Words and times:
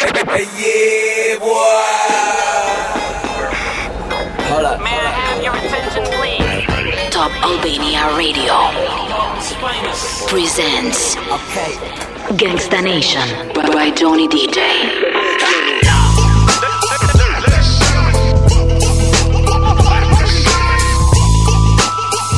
Hey, 0.00 0.46
yeah, 0.56 1.38
boy. 1.38 1.50
Hold 4.48 4.64
up. 4.64 4.80
May 4.80 4.96
I 4.96 5.10
have 5.12 5.42
your 5.42 5.54
attention, 5.54 6.04
please? 6.16 7.10
Top 7.12 7.30
Albania 7.44 8.16
Radio 8.16 8.56
presents 10.26 11.16
Okay. 11.16 11.72
Gangsta 12.36 12.82
Nation 12.82 13.28
by 13.54 13.90
Johnny 13.90 14.26
DJ. 14.26 14.58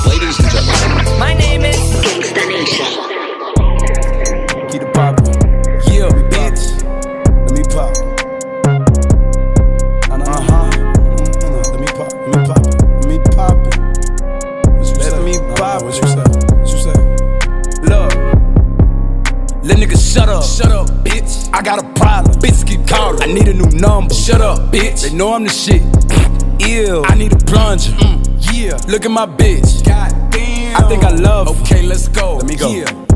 Ladies 0.07 0.39
and 0.39 0.51
gentlemen, 0.51 1.19
My 1.19 1.35
name 1.35 1.63
is. 1.63 1.77
Gangsta 2.05 2.47
Nation. 2.49 3.02
Let 19.65 19.79
niggas 19.79 20.13
shut 20.13 20.29
up. 20.29 20.43
Shut 20.43 20.73
up, 20.73 20.89
bitch. 21.05 21.49
I 21.53 21.63
got 21.63 21.79
a 21.79 21.89
problem. 21.95 22.35
Bitches 22.41 22.67
keep 22.67 22.87
calling. 22.87 23.23
I 23.23 23.27
need 23.33 23.47
a 23.47 23.55
new 23.55 23.71
number. 23.79 24.13
Shut 24.13 24.41
up, 24.41 24.73
bitch. 24.73 25.03
They 25.09 25.15
know 25.15 25.35
I'm 25.35 25.45
the 25.45 25.51
shit. 25.51 25.83
Ew. 26.69 27.05
I 27.07 27.15
need 27.15 27.33
a 27.33 27.37
plunger. 27.37 27.93
Mm, 27.93 28.53
yeah. 28.53 28.77
Look 28.89 29.05
at 29.05 29.11
my 29.11 29.27
bitch. 29.27 29.85
God 29.85 30.33
damn. 30.33 30.77
I 30.85 30.89
think 30.89 31.05
I 31.05 31.11
love. 31.11 31.47
her. 31.55 31.63
Okay, 31.63 31.83
let's 31.83 32.09
go. 32.09 32.37
Let 32.39 32.47
me 32.47 32.57
go. 32.57 32.71
Yeah. 32.73 33.12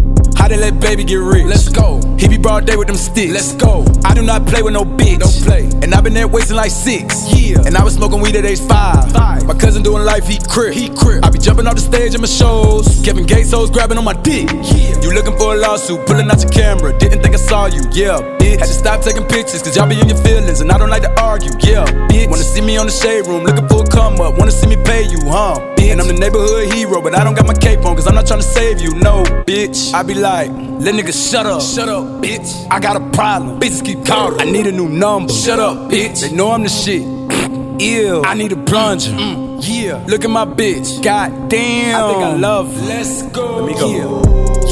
How 0.46 0.50
they 0.50 0.58
let 0.58 0.78
baby 0.78 1.02
get 1.02 1.16
rich? 1.16 1.44
Let's 1.44 1.68
go. 1.68 2.00
He 2.20 2.28
be 2.28 2.38
broad 2.38 2.66
day 2.66 2.76
with 2.76 2.86
them 2.86 2.96
sticks. 2.96 3.32
Let's 3.32 3.52
go. 3.54 3.84
I 4.04 4.14
do 4.14 4.22
not 4.22 4.46
play 4.46 4.62
with 4.62 4.74
no 4.74 4.84
bitch. 4.84 5.18
Don't 5.18 5.42
play. 5.42 5.64
And 5.82 5.92
i 5.92 6.00
been 6.00 6.14
there 6.14 6.28
wasting 6.28 6.54
like 6.54 6.70
six. 6.70 7.34
Yeah. 7.34 7.66
And 7.66 7.76
I 7.76 7.82
was 7.82 7.94
smoking 7.94 8.20
weed 8.20 8.36
at 8.36 8.44
age 8.44 8.60
five. 8.60 9.10
Five. 9.10 9.44
My 9.44 9.54
cousin 9.54 9.82
doing 9.82 10.04
life, 10.04 10.28
he 10.28 10.38
crip. 10.38 10.72
He 10.72 10.88
crip. 10.88 11.24
I 11.24 11.30
be 11.30 11.40
jumping 11.40 11.66
off 11.66 11.74
the 11.74 11.80
stage 11.80 12.14
in 12.14 12.20
my 12.20 12.28
shows. 12.28 13.02
Kevin 13.04 13.26
Gates 13.26 13.50
hoes 13.50 13.72
grabbing 13.72 13.98
on 13.98 14.04
my 14.04 14.12
dick. 14.12 14.46
Yeah. 14.52 15.00
You 15.02 15.10
looking 15.10 15.36
for 15.36 15.54
a 15.54 15.58
lawsuit, 15.58 16.06
pulling 16.06 16.30
out 16.30 16.40
your 16.40 16.52
camera. 16.52 16.96
Didn't 16.96 17.22
think 17.22 17.34
I 17.34 17.38
saw 17.38 17.66
you. 17.66 17.82
Yeah, 17.90 18.22
bitch. 18.38 18.60
Had 18.60 18.70
to 18.70 18.78
stop 18.78 19.02
taking 19.02 19.24
pictures, 19.24 19.64
cause 19.64 19.74
y'all 19.74 19.88
be 19.88 19.98
in 19.98 20.06
your 20.06 20.18
feelings. 20.18 20.60
And 20.60 20.70
I 20.70 20.78
don't 20.78 20.90
like 20.90 21.02
to 21.02 21.20
argue. 21.20 21.50
Yeah, 21.58 21.86
bitch. 22.06 22.30
Wanna 22.30 22.44
see 22.44 22.60
me 22.60 22.76
on 22.76 22.86
the 22.86 22.92
shade 22.92 23.26
room, 23.26 23.42
looking 23.42 23.66
for 23.66 23.82
a 23.82 23.86
come 23.88 24.20
up. 24.20 24.38
Wanna 24.38 24.52
see 24.52 24.68
me 24.68 24.76
pay 24.76 25.02
you, 25.02 25.18
huh? 25.26 25.58
Bitch. 25.74 25.90
And 25.90 26.00
I'm 26.00 26.06
the 26.06 26.14
neighborhood 26.14 26.72
hero, 26.72 27.02
but 27.02 27.16
I 27.16 27.24
don't 27.24 27.34
got 27.34 27.46
my 27.46 27.54
cape 27.54 27.84
on, 27.84 27.96
cause 27.96 28.06
I'm 28.06 28.14
not 28.14 28.28
trying 28.28 28.42
to 28.42 28.46
save 28.46 28.80
you. 28.80 28.94
No, 28.94 29.24
bitch. 29.42 29.92
I 29.92 30.04
be 30.04 30.14
like, 30.36 30.50
let 30.84 30.94
niggas 30.94 31.30
shut 31.30 31.46
up. 31.46 31.62
Shut 31.62 31.88
up, 31.88 32.04
bitch. 32.22 32.66
I 32.70 32.78
got 32.78 32.96
a 32.96 33.04
problem. 33.10 33.58
Bitches 33.58 33.84
keep 33.84 34.04
calling. 34.04 34.40
I 34.40 34.44
need 34.44 34.66
a 34.66 34.72
new 34.72 34.88
number. 34.88 35.32
Shut 35.32 35.58
up, 35.58 35.90
bitch. 35.90 36.20
They 36.20 36.36
know 36.36 36.50
I'm 36.52 36.62
the 36.62 36.68
shit. 36.68 37.02
Ew. 37.80 38.22
I 38.24 38.34
need 38.34 38.52
a 38.52 38.56
plunger. 38.56 39.12
Mm, 39.12 39.60
yeah. 39.62 40.04
Look 40.06 40.24
at 40.24 40.30
my 40.30 40.44
bitch. 40.44 41.02
God 41.02 41.48
damn. 41.48 41.96
I 41.96 42.12
think 42.12 42.22
I 42.24 42.34
love 42.36 42.74
her. 42.74 42.86
Let's 42.86 43.22
go. 43.36 43.56
Let 43.56 43.66
me 43.66 43.74
go. 43.74 43.88
Yeah, 43.88 44.12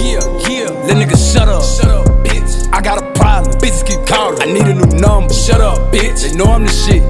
yeah, 0.03 0.49
yeah. 0.49 0.71
Let 0.87 0.97
niggas 1.01 1.33
shut 1.33 1.49
up. 1.49 1.63
Shut 1.63 1.91
up, 1.91 2.07
bitch. 2.27 2.53
I 2.73 2.81
got 2.81 3.03
a 3.03 3.13
problem. 3.13 3.57
Bitches 3.59 3.87
keep 3.87 4.07
calling. 4.07 4.41
I 4.43 4.47
need 4.47 4.67
a 4.67 4.75
new 4.75 4.99
number. 4.99 5.33
Shut 5.33 5.61
up, 5.61 5.79
bitch. 5.93 6.23
They 6.23 6.37
know 6.37 6.47
I'm 6.47 6.65
the 6.67 6.73
shit. 6.85 7.03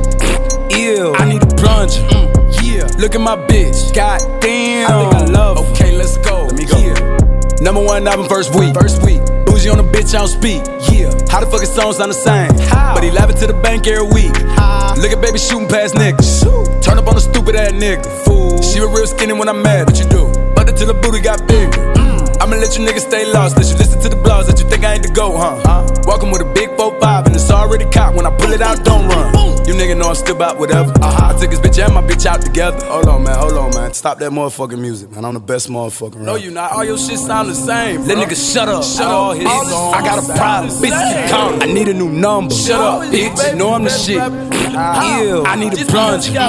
Ew. 0.78 1.14
I 1.14 1.24
need 1.28 1.42
a 1.42 1.50
plunger. 1.56 2.02
Mm, 2.08 2.26
yeah. 2.62 2.86
Look 3.02 3.14
at 3.14 3.20
my 3.20 3.36
bitch. 3.36 3.92
God 3.94 4.20
damn. 4.40 4.90
I 4.90 4.94
think 5.02 5.14
I 5.14 5.24
love 5.38 5.58
her. 5.58 5.72
Okay, 5.72 5.96
let's 5.96 6.16
go. 6.18 6.44
Let 6.44 6.54
me 6.54 6.64
go. 6.66 7.33
Number 7.60 7.82
one 7.82 8.06
album 8.06 8.28
first 8.28 8.54
week. 8.54 8.74
First 8.74 9.02
week. 9.02 9.20
Bougie 9.46 9.70
on 9.70 9.78
the 9.78 9.84
bitch, 9.84 10.14
I 10.14 10.18
don't 10.18 10.28
speak. 10.28 10.62
Yeah. 10.90 11.10
How 11.30 11.40
the 11.40 11.46
fuck 11.46 11.60
his 11.60 11.72
songs 11.72 11.96
sound 11.96 12.10
the 12.10 12.14
same? 12.14 12.50
How? 12.68 12.94
But 12.94 13.04
he 13.04 13.10
laughing 13.10 13.36
to 13.38 13.46
the 13.46 13.54
bank 13.54 13.86
every 13.86 14.06
week. 14.12 14.36
How? 14.56 14.94
Look 14.96 15.12
at 15.12 15.20
baby 15.20 15.38
shooting 15.38 15.68
past 15.68 15.94
niggas. 15.94 16.82
Turn 16.82 16.98
up 16.98 17.06
on 17.06 17.16
a 17.16 17.20
stupid 17.20 17.56
ass 17.56 17.72
nigga. 17.72 18.04
Fool. 18.24 18.60
She 18.62 18.80
was 18.80 18.90
real 18.90 19.06
skinny 19.06 19.32
when 19.32 19.48
I'm 19.48 19.62
mad. 19.62 19.86
What 19.86 19.98
you 19.98 20.06
do? 20.06 20.26
But 20.54 20.68
until 20.68 20.88
the 20.88 20.94
booty 20.94 21.20
got 21.20 21.46
bigger. 21.46 21.70
Mm. 21.94 22.03
I'ma 22.40 22.56
let 22.56 22.76
you 22.78 22.84
niggas 22.84 23.06
stay 23.08 23.30
lost. 23.32 23.56
Let 23.56 23.66
you 23.66 23.76
listen 23.76 24.00
to 24.00 24.08
the 24.08 24.16
blogs 24.16 24.46
that 24.46 24.60
you 24.60 24.68
think 24.68 24.84
I 24.84 24.94
ain't 24.94 25.02
the 25.02 25.12
go, 25.12 25.36
huh? 25.36 25.86
Walking 26.06 26.30
with 26.30 26.42
a 26.42 26.52
big 26.52 26.70
4-5 26.70 27.26
and 27.26 27.34
it's 27.34 27.50
already 27.50 27.84
caught. 27.86 28.14
When 28.14 28.26
I 28.26 28.36
pull 28.36 28.52
it 28.52 28.60
out, 28.60 28.84
don't 28.84 29.08
run. 29.08 29.34
You 29.66 29.72
nigga 29.72 29.96
know 29.96 30.10
I'm 30.10 30.14
still 30.14 30.36
about 30.36 30.58
whatever. 30.58 30.92
I 31.00 31.34
took 31.40 31.50
his 31.50 31.58
bitch 31.58 31.82
and 31.82 31.94
my 31.94 32.02
bitch 32.02 32.26
out 32.26 32.42
together. 32.42 32.84
Hold 32.84 33.08
on, 33.08 33.22
man. 33.24 33.38
Hold 33.38 33.54
on, 33.54 33.70
man. 33.74 33.94
Stop 33.94 34.18
that 34.18 34.30
motherfucking 34.30 34.78
music, 34.78 35.10
man. 35.12 35.24
I'm 35.24 35.32
the 35.32 35.40
best 35.40 35.70
motherfucker 35.70 36.16
around. 36.16 36.26
No, 36.26 36.34
you 36.34 36.50
not. 36.50 36.72
All 36.72 36.84
your 36.84 36.98
shit 36.98 37.18
sound 37.18 37.48
the 37.48 37.54
same. 37.54 38.04
Let 38.06 38.18
niggas 38.18 38.52
shut 38.52 38.68
up. 38.68 38.84
Shut 38.84 39.06
all 39.06 39.32
his 39.32 39.48
songs. 39.48 39.96
I 39.96 40.02
got 40.02 40.22
a 40.22 40.34
problem. 40.34 40.70
Bitch, 40.70 41.22
keep 41.22 41.30
calling. 41.30 41.62
I 41.62 41.66
need 41.72 41.88
a 41.88 41.94
new 41.94 42.10
number. 42.10 42.54
Shut 42.54 42.78
up, 42.78 43.02
bitch. 43.10 43.52
You 43.52 43.56
know 43.56 43.72
I'm 43.72 43.84
the 43.84 43.90
shit. 43.90 44.16
Ew. 44.16 45.44
I 45.46 45.56
need 45.56 45.72
a 45.72 45.84
plunger. 45.86 46.30
Yeah. 46.30 46.48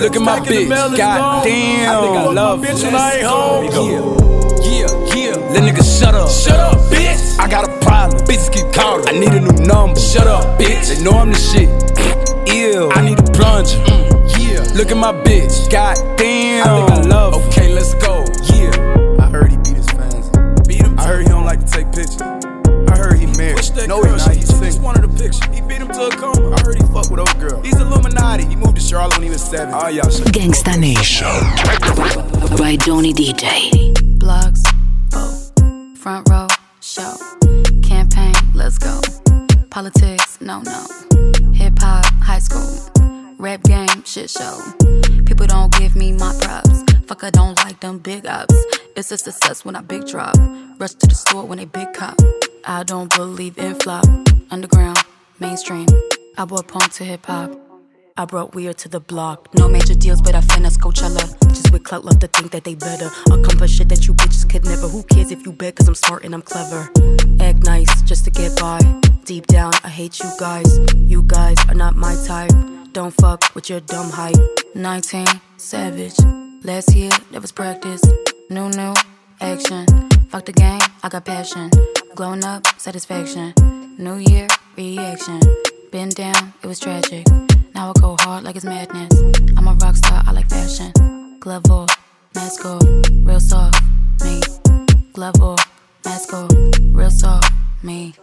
Look 0.00 0.16
at 0.16 0.22
my 0.22 0.40
bitch. 0.40 0.96
God 0.96 1.44
damn. 1.44 1.98
I 1.98 2.00
think 2.02 2.16
I 2.16 2.32
love. 2.32 2.60
Bitch, 2.60 2.82
when 2.82 2.94
I 2.96 3.12
ain't 3.14 3.26
home. 3.26 3.64
Yeah. 3.90 4.23
Let 5.54 5.62
niggas 5.62 6.00
shut 6.00 6.16
up. 6.16 6.28
Shut 6.28 6.58
up, 6.58 6.80
bitch. 6.90 7.38
I 7.38 7.48
got 7.48 7.62
a 7.68 7.78
problem. 7.78 8.20
Bitches 8.26 8.52
keep 8.52 8.72
calling. 8.72 9.06
I 9.06 9.12
need 9.12 9.30
a 9.30 9.40
new 9.40 9.64
number. 9.64 10.00
Shut 10.00 10.26
up, 10.26 10.58
bitch. 10.58 10.88
They 10.88 11.00
know 11.04 11.12
I'm 11.12 11.30
the 11.30 11.38
shit. 11.38 11.68
Ew. 12.52 12.90
I 12.90 13.00
need 13.00 13.20
a 13.20 13.22
plunger. 13.30 13.78
Mm, 13.86 14.34
yeah. 14.42 14.66
Look 14.74 14.90
at 14.90 14.96
my 14.96 15.12
bitch. 15.12 15.70
God 15.70 15.94
damn. 16.18 16.66
I 16.66 16.86
think 16.88 16.90
I 16.90 17.08
love 17.08 17.34
her. 17.34 17.48
Okay, 17.50 17.72
let's 17.72 17.94
go. 17.94 18.24
Yeah. 18.50 19.22
I 19.22 19.30
heard 19.30 19.52
he 19.52 19.56
beat 19.58 19.76
his 19.76 19.86
fans. 19.90 20.28
Beat 20.66 20.82
him. 20.82 20.98
I 20.98 21.06
heard 21.06 21.22
he 21.22 21.28
don't 21.28 21.44
like 21.44 21.64
to 21.64 21.70
take 21.70 21.86
pictures. 21.92 22.20
I 22.20 22.98
heard 22.98 23.20
he 23.20 23.26
married. 23.38 23.62
no, 23.86 24.02
he 24.02 24.10
not. 24.10 24.34
He's 24.34 24.48
single. 24.48 24.82
one 24.82 24.96
of 24.98 25.02
the 25.06 25.22
pictures. 25.22 25.44
He 25.54 25.60
beat 25.60 25.78
him 25.78 25.86
to 25.86 26.06
a 26.06 26.10
coma. 26.10 26.56
I 26.56 26.62
heard 26.66 26.82
he 26.82 26.86
fucked 26.92 27.12
with 27.12 27.20
old 27.20 27.38
girl. 27.38 27.62
He's 27.62 27.78
Illuminati. 27.78 28.44
He 28.44 28.56
moved 28.56 28.74
to 28.74 28.82
Charlotte 28.82 29.18
when 29.18 29.22
he 29.22 29.30
was 29.30 29.44
seven. 29.44 29.72
Oh, 29.72 29.86
y'all 29.86 30.10
Gangsta 30.34 30.76
Nation 30.76 31.30
by 32.58 32.74
Johnny 32.74 33.14
DJ. 33.14 33.94
blogs, 34.18 34.64
vote, 34.64 34.73
front 36.04 36.28
row, 36.28 36.46
show, 36.82 37.16
campaign, 37.82 38.34
let's 38.52 38.76
go, 38.76 39.00
politics, 39.70 40.38
no, 40.38 40.60
no, 40.60 40.86
hip 41.54 41.72
hop, 41.78 42.04
high 42.20 42.38
school, 42.38 42.90
rap 43.38 43.62
game, 43.62 44.04
shit 44.04 44.28
show. 44.28 44.60
People 45.24 45.46
don't 45.46 45.72
give 45.78 45.96
me 45.96 46.12
my 46.12 46.38
props. 46.42 46.82
Fuck, 47.06 47.24
I 47.24 47.30
don't 47.30 47.56
like 47.64 47.80
them 47.80 48.00
big 48.00 48.26
ups. 48.26 48.54
It's 48.94 49.10
a 49.12 49.16
success 49.16 49.64
when 49.64 49.76
I 49.76 49.80
big 49.80 50.06
drop. 50.06 50.36
Rush 50.78 50.92
to 50.92 51.06
the 51.06 51.14
store 51.14 51.46
when 51.46 51.56
they 51.56 51.64
big 51.64 51.94
cop. 51.94 52.18
I 52.66 52.82
don't 52.82 53.08
believe 53.16 53.56
in 53.56 53.74
flop. 53.76 54.04
Underground, 54.50 54.98
mainstream. 55.40 55.86
I 56.36 56.44
brought 56.44 56.68
punk 56.68 56.92
to 56.92 57.04
hip 57.04 57.24
hop. 57.24 57.63
I 58.16 58.26
brought 58.26 58.54
weird 58.54 58.78
to 58.78 58.88
the 58.88 59.00
block. 59.00 59.52
No 59.54 59.68
major 59.68 59.92
deals, 59.94 60.22
but 60.22 60.36
I 60.36 60.40
finesse 60.40 60.78
Coachella. 60.78 61.26
Just 61.48 61.72
with 61.72 61.82
clout, 61.82 62.04
love 62.04 62.20
to 62.20 62.28
think 62.28 62.52
that 62.52 62.62
they 62.62 62.76
better. 62.76 63.10
Accomplish 63.26 63.72
shit 63.72 63.88
that 63.88 64.06
you 64.06 64.14
bitches 64.14 64.48
could 64.48 64.64
never. 64.64 64.86
Who 64.86 65.02
cares 65.02 65.32
if 65.32 65.44
you 65.44 65.50
bet? 65.52 65.74
Cause 65.74 65.88
I'm 65.88 65.96
smart 65.96 66.24
and 66.24 66.32
I'm 66.32 66.42
clever. 66.42 66.88
Act 67.40 67.64
nice 67.64 68.02
just 68.02 68.24
to 68.26 68.30
get 68.30 68.56
by. 68.60 68.78
Deep 69.24 69.48
down, 69.48 69.72
I 69.82 69.88
hate 69.88 70.20
you 70.20 70.30
guys. 70.38 70.78
You 70.94 71.24
guys 71.24 71.56
are 71.68 71.74
not 71.74 71.96
my 71.96 72.14
type. 72.24 72.52
Don't 72.92 73.10
fuck 73.10 73.52
with 73.56 73.68
your 73.68 73.80
dumb 73.80 74.10
hype. 74.10 74.36
19, 74.76 75.26
savage. 75.56 76.14
Last 76.62 76.94
year, 76.94 77.10
that 77.32 77.42
was 77.42 77.50
practice. 77.50 78.02
New, 78.48 78.68
new, 78.70 78.94
action. 79.40 79.86
Fuck 80.28 80.44
the 80.44 80.52
game, 80.52 80.80
I 81.02 81.08
got 81.08 81.24
passion. 81.24 81.68
Glowing 82.14 82.44
up, 82.44 82.64
satisfaction. 82.78 83.54
New 83.98 84.18
year, 84.18 84.46
reaction. 84.76 85.40
Been 85.90 86.10
down, 86.10 86.54
it 86.62 86.68
was 86.68 86.78
tragic. 86.78 87.26
Now 87.74 87.90
I 87.90 88.00
go 88.00 88.16
hard 88.20 88.44
like 88.44 88.54
it's 88.54 88.64
madness. 88.64 89.12
I'm 89.56 89.66
a 89.66 89.74
rock 89.74 89.96
star, 89.96 90.22
I 90.26 90.32
like 90.32 90.48
fashion. 90.48 90.92
Glove 91.40 91.68
off, 91.70 91.90
mask 92.32 92.64
off, 92.64 92.82
real 93.10 93.40
soft, 93.40 93.82
me. 94.22 94.40
Glove 95.12 95.40
off, 95.42 95.58
mask 96.04 96.32
off, 96.32 96.50
real 96.92 97.10
soft, 97.10 97.52
me. 97.82 98.14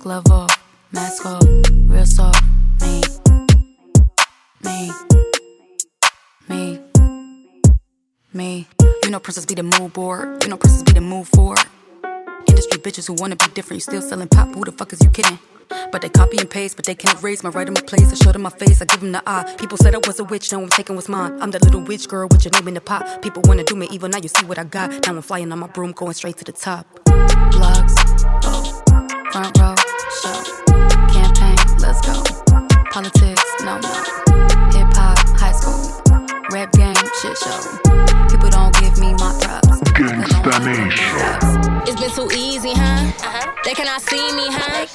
Glove 0.00 0.26
off, 0.30 0.50
mask 0.92 1.26
off, 1.26 1.42
real 1.88 2.06
soft, 2.06 2.42
me. 2.80 3.02
Me. 4.64 4.90
Me. 6.48 6.80
Me. 8.32 8.66
You 9.04 9.10
know 9.10 9.20
princess 9.20 9.44
be 9.44 9.54
the 9.54 9.62
mood 9.62 9.92
board. 9.92 10.42
You 10.42 10.48
know 10.48 10.56
princess 10.56 10.82
be 10.82 10.92
the 10.92 11.02
move 11.02 11.28
for. 11.28 11.54
Industry 12.48 12.80
bitches 12.80 13.08
who 13.08 13.14
wanna 13.18 13.36
be 13.36 13.46
different. 13.52 13.76
You 13.76 13.80
still 13.80 14.02
selling 14.02 14.28
pop. 14.28 14.54
Who 14.54 14.64
the 14.64 14.72
fuck 14.72 14.92
is 14.94 15.02
you 15.02 15.10
kidding? 15.10 15.38
But 15.68 16.02
they 16.02 16.08
copy 16.08 16.38
and 16.38 16.48
paste, 16.48 16.76
but 16.76 16.84
they 16.84 16.94
can't 16.94 17.22
erase 17.22 17.42
my 17.42 17.50
right 17.50 17.66
in 17.66 17.74
my 17.74 17.80
place. 17.80 18.12
I 18.12 18.14
show 18.14 18.32
them 18.32 18.42
my 18.42 18.50
face, 18.50 18.82
I 18.82 18.84
give 18.84 19.00
them 19.00 19.12
the 19.12 19.22
eye. 19.26 19.54
People 19.58 19.78
said 19.78 19.94
I 19.94 19.98
was 19.98 20.18
a 20.20 20.24
witch, 20.24 20.52
now 20.52 20.60
I'm 20.60 20.68
taking 20.68 20.94
what's 20.94 21.08
mine. 21.08 21.40
I'm 21.40 21.50
that 21.52 21.62
little 21.62 21.80
witch 21.80 22.08
girl 22.08 22.28
with 22.30 22.44
your 22.44 22.52
name 22.52 22.68
in 22.68 22.74
the 22.74 22.80
pot. 22.80 23.22
People 23.22 23.42
wanna 23.46 23.64
do 23.64 23.74
me 23.76 23.88
evil, 23.90 24.08
now 24.08 24.18
you 24.18 24.28
see 24.28 24.44
what 24.46 24.58
I 24.58 24.64
got. 24.64 24.90
Now 25.06 25.14
I'm 25.14 25.22
flying 25.22 25.52
on 25.52 25.58
my 25.58 25.66
broom, 25.68 25.92
going 25.92 26.14
straight 26.14 26.36
to 26.38 26.44
the 26.44 26.52
top. 26.52 26.86
Blogs, 27.04 27.94
vote, 28.42 28.68
front 29.32 29.58
row, 29.58 29.74
show, 30.22 30.42
campaign, 31.12 31.56
let's 31.78 32.00
go. 32.06 32.22
Politics, 32.90 33.44
no, 33.60 33.78
no. 33.78 33.92
Hip 34.72 34.92
hop, 34.94 35.18
high 35.38 35.52
school, 35.52 36.02
rap 36.50 36.72
game, 36.72 36.94
shit 37.20 37.36
show. 37.38 37.60
People 38.28 38.50
don't 38.50 38.74
give 38.80 38.98
me 38.98 39.12
my 39.14 39.36
props. 39.40 39.80
Gangsta 39.96 40.64
Nation. 40.64 41.82
It's 41.86 42.00
been 42.00 42.10
too 42.10 42.28
easy, 42.36 42.72
huh? 42.74 43.12
Uh-huh. 43.22 43.55
They 43.66 43.74
cannot 43.74 44.00
see 44.00 44.22
me, 44.32 44.46
huh? 44.46 44.86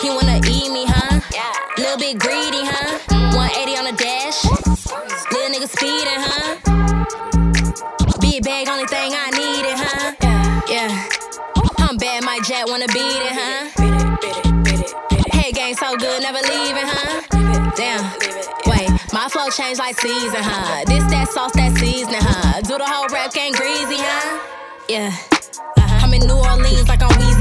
He 0.00 0.08
wanna 0.08 0.40
eat 0.48 0.72
me, 0.72 0.86
huh? 0.88 1.20
Little 1.76 1.98
bit 1.98 2.18
greedy, 2.18 2.64
huh? 2.64 2.96
180 3.36 3.76
on 3.76 3.84
the 3.84 3.92
dash. 4.00 4.40
Little 5.28 5.52
nigga 5.52 5.68
speeding, 5.68 6.24
huh? 6.24 6.56
Big 8.22 8.42
bag, 8.42 8.66
only 8.70 8.86
thing 8.86 9.12
I 9.12 9.28
needed, 9.28 9.76
huh? 9.76 10.16
Yeah. 10.72 11.04
I'm 11.76 11.98
bad, 11.98 12.24
my 12.24 12.40
jet 12.48 12.64
wanna 12.66 12.88
beat 12.88 13.20
it, 13.28 13.36
huh? 13.36 13.68
Head 15.36 15.54
game 15.54 15.74
so 15.74 15.94
good, 15.94 16.22
never 16.22 16.40
leaving, 16.48 16.88
huh? 16.88 17.20
Damn. 17.76 18.08
Wait, 18.64 18.88
my 19.12 19.28
flow 19.28 19.50
changed 19.50 19.78
like 19.78 20.00
season, 20.00 20.40
huh? 20.40 20.82
This 20.86 21.04
that 21.12 21.28
sauce, 21.28 21.52
that 21.56 21.76
seasoning, 21.76 22.22
huh? 22.22 22.62
Do 22.62 22.78
the 22.78 22.86
whole 22.86 23.06
rap 23.08 23.34
game 23.34 23.52
greasy, 23.52 24.00
huh? 24.00 24.40
Yeah. 24.88 25.12
Uh-huh. 25.76 26.00
I'm 26.00 26.14
in 26.14 26.26
New 26.26 26.40
Orleans 26.40 26.88
like 26.88 27.02
I'm 27.02 27.10
Weezy 27.20 27.33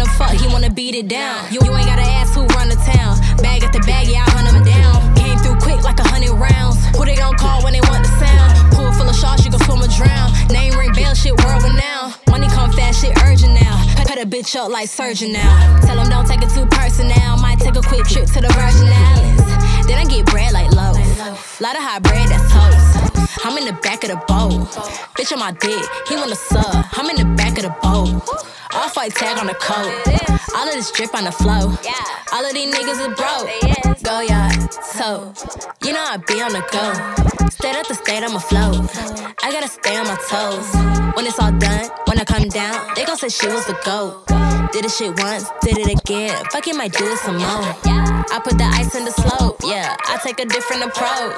Him 0.00 0.08
fuck, 0.16 0.32
he 0.32 0.48
wanna 0.48 0.70
beat 0.70 0.94
it 0.94 1.08
down. 1.08 1.44
You, 1.52 1.60
you 1.60 1.76
ain't 1.76 1.84
gotta 1.84 2.08
ask 2.08 2.32
who 2.32 2.46
run 2.56 2.70
the 2.70 2.80
town. 2.88 3.20
Bag 3.44 3.62
at 3.62 3.70
the 3.70 3.80
bag, 3.80 4.08
yeah, 4.08 4.24
I 4.24 4.30
hunt 4.32 4.48
him 4.48 4.64
down. 4.64 4.96
Came 5.14 5.36
through 5.44 5.60
quick 5.60 5.84
like 5.84 6.00
a 6.00 6.08
hundred 6.08 6.32
rounds. 6.40 6.80
Who 6.96 7.04
they 7.04 7.16
gon' 7.16 7.36
call 7.36 7.60
when 7.62 7.74
they 7.74 7.84
want 7.84 8.08
the 8.08 8.12
sound? 8.16 8.48
Pool 8.72 8.90
full 8.96 9.10
of 9.12 9.14
sharks, 9.14 9.44
you 9.44 9.50
can 9.50 9.60
swim 9.60 9.84
or 9.84 9.92
drown. 9.92 10.32
Name 10.48 10.72
ring 10.80 10.96
bell, 10.96 11.12
shit 11.12 11.36
world 11.44 11.62
renowned. 11.62 12.16
Money 12.32 12.48
come 12.48 12.72
fast, 12.72 13.04
shit 13.04 13.12
urgent 13.28 13.52
now. 13.52 13.76
Cut, 14.08 14.16
a 14.16 14.24
bitch 14.24 14.56
up 14.56 14.72
like 14.72 14.88
surgeon 14.88 15.34
now. 15.34 15.52
Tell 15.84 16.00
him 16.00 16.08
don't 16.08 16.26
take 16.26 16.40
it 16.40 16.48
too 16.48 16.64
personal. 16.64 17.36
Might 17.36 17.60
take 17.60 17.76
a 17.76 17.84
quick 17.84 18.08
trip 18.08 18.24
to 18.32 18.40
the 18.40 18.48
Virgin 18.56 18.88
Islands. 18.88 19.44
Then 19.84 20.00
I 20.00 20.08
get 20.08 20.24
bread 20.32 20.52
like 20.56 20.72
loaf. 20.72 20.96
Lot 21.60 21.76
of 21.76 21.82
hot 21.84 22.02
bread, 22.02 22.24
that's 22.24 22.48
toast. 22.48 23.19
I'm 23.44 23.56
in 23.58 23.66
the 23.66 23.72
back 23.80 24.04
of 24.04 24.10
the 24.10 24.16
boat. 24.28 24.68
Bitch 25.16 25.32
on 25.32 25.38
my 25.38 25.52
dick, 25.52 25.84
he 26.08 26.16
wanna 26.16 26.34
sub. 26.34 26.84
I'm 26.92 27.08
in 27.10 27.16
the 27.16 27.34
back 27.36 27.56
of 27.58 27.64
the 27.64 27.74
boat. 27.82 28.22
Off 28.72 28.96
white 28.96 29.14
tag 29.14 29.38
on 29.38 29.46
the 29.46 29.54
coat. 29.54 29.92
All 30.54 30.66
of 30.68 30.74
this 30.74 30.90
drip 30.92 31.14
on 31.14 31.24
the 31.24 31.32
flow. 31.32 31.74
All 32.32 32.44
of 32.44 32.52
these 32.54 32.72
niggas 32.74 33.00
is 33.00 33.10
broke. 33.16 34.02
Go 34.02 34.20
yard, 34.20 34.72
so 34.72 35.32
you 35.84 35.92
know 35.92 36.04
I 36.04 36.16
be 36.18 36.40
on 36.40 36.52
the 36.52 36.62
go. 36.70 37.48
State 37.50 37.76
up 37.76 37.86
the 37.88 37.94
state, 37.94 38.22
I'ma 38.22 38.38
float. 38.38 38.88
I 39.42 39.52
gotta 39.52 39.68
stay 39.68 39.96
on 39.96 40.06
my 40.06 40.16
toes. 40.28 40.68
When 41.16 41.26
it's 41.26 41.38
all 41.38 41.52
done, 41.52 41.90
when 42.06 42.18
I 42.18 42.24
come 42.24 42.48
down, 42.48 42.94
they 42.94 43.04
gon' 43.04 43.16
say 43.16 43.28
she 43.28 43.48
was 43.48 43.66
the 43.66 43.76
GOAT. 43.84 44.26
Did 44.72 44.84
this 44.84 44.96
shit 44.96 45.18
once, 45.20 45.44
did 45.62 45.78
it 45.78 46.00
again. 46.00 46.36
Fuck 46.52 46.68
it, 46.68 46.76
might 46.76 46.92
do 46.92 47.04
it 47.06 47.18
some 47.18 47.36
more. 47.36 47.74
I 48.32 48.40
put 48.44 48.56
the 48.56 48.64
ice 48.64 48.94
in 48.94 49.04
the 49.04 49.10
slope, 49.10 49.58
yeah. 49.64 49.96
I 50.06 50.18
take 50.22 50.38
a 50.38 50.46
different 50.46 50.84
approach. 50.84 51.34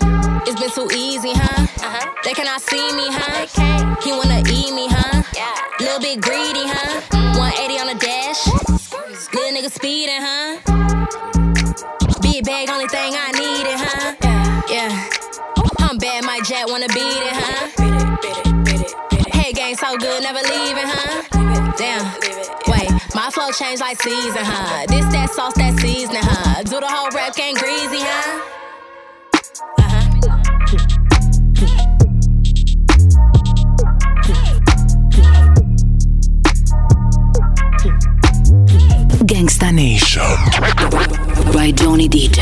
It's 0.47 0.61
been 0.61 0.71
too 0.71 0.95
easy, 0.95 1.33
huh? 1.35 1.67
Uh-huh. 1.83 2.15
They 2.23 2.33
cannot 2.33 2.61
see 2.63 2.93
me, 2.95 3.11
huh? 3.11 3.43
He 4.05 4.13
wanna 4.13 4.39
eat 4.47 4.73
me, 4.73 4.87
huh? 4.87 5.23
Yeah. 5.35 5.51
Little 5.81 5.99
bit 5.99 6.21
greedy, 6.21 6.63
huh? 6.63 7.03
180 7.35 7.81
on 7.83 7.87
the 7.91 7.99
dash. 7.99 8.47
Little 9.35 9.51
nigga 9.51 9.67
speeding, 9.67 10.23
huh? 10.23 10.63
Big 12.23 12.45
bag, 12.45 12.71
only 12.71 12.87
thing 12.87 13.15
I 13.19 13.33
needed, 13.35 13.75
huh? 13.75 14.15
Yeah. 14.71 14.95
I'm 15.81 15.99
bad, 15.99 16.25
my 16.25 16.39
jet 16.47 16.71
wanna 16.71 16.87
beat 16.95 17.03
it, 17.03 17.35
huh? 17.35 17.67
Head 19.35 19.57
game 19.57 19.75
so 19.75 19.97
good, 19.99 20.23
never 20.23 20.39
leaving, 20.39 20.87
huh? 20.87 21.27
Damn. 21.77 22.07
Wait, 22.71 22.91
my 23.13 23.29
flow 23.35 23.51
changed 23.51 23.81
like 23.81 24.01
season, 24.01 24.45
huh? 24.45 24.87
This 24.87 25.05
that 25.11 25.31
sauce, 25.31 25.55
that 25.55 25.75
seasoning, 25.81 26.23
huh? 26.23 26.63
Do 26.63 26.79
the 26.79 26.87
whole 26.87 27.11
rap 27.11 27.35
game 27.35 27.57
greasy, 27.57 27.99
huh? 27.99 28.62
Gangsta 39.25 39.73
Nation 39.73 40.23
by 41.53 41.71
Johnny 41.71 42.09
DJ. 42.09 42.35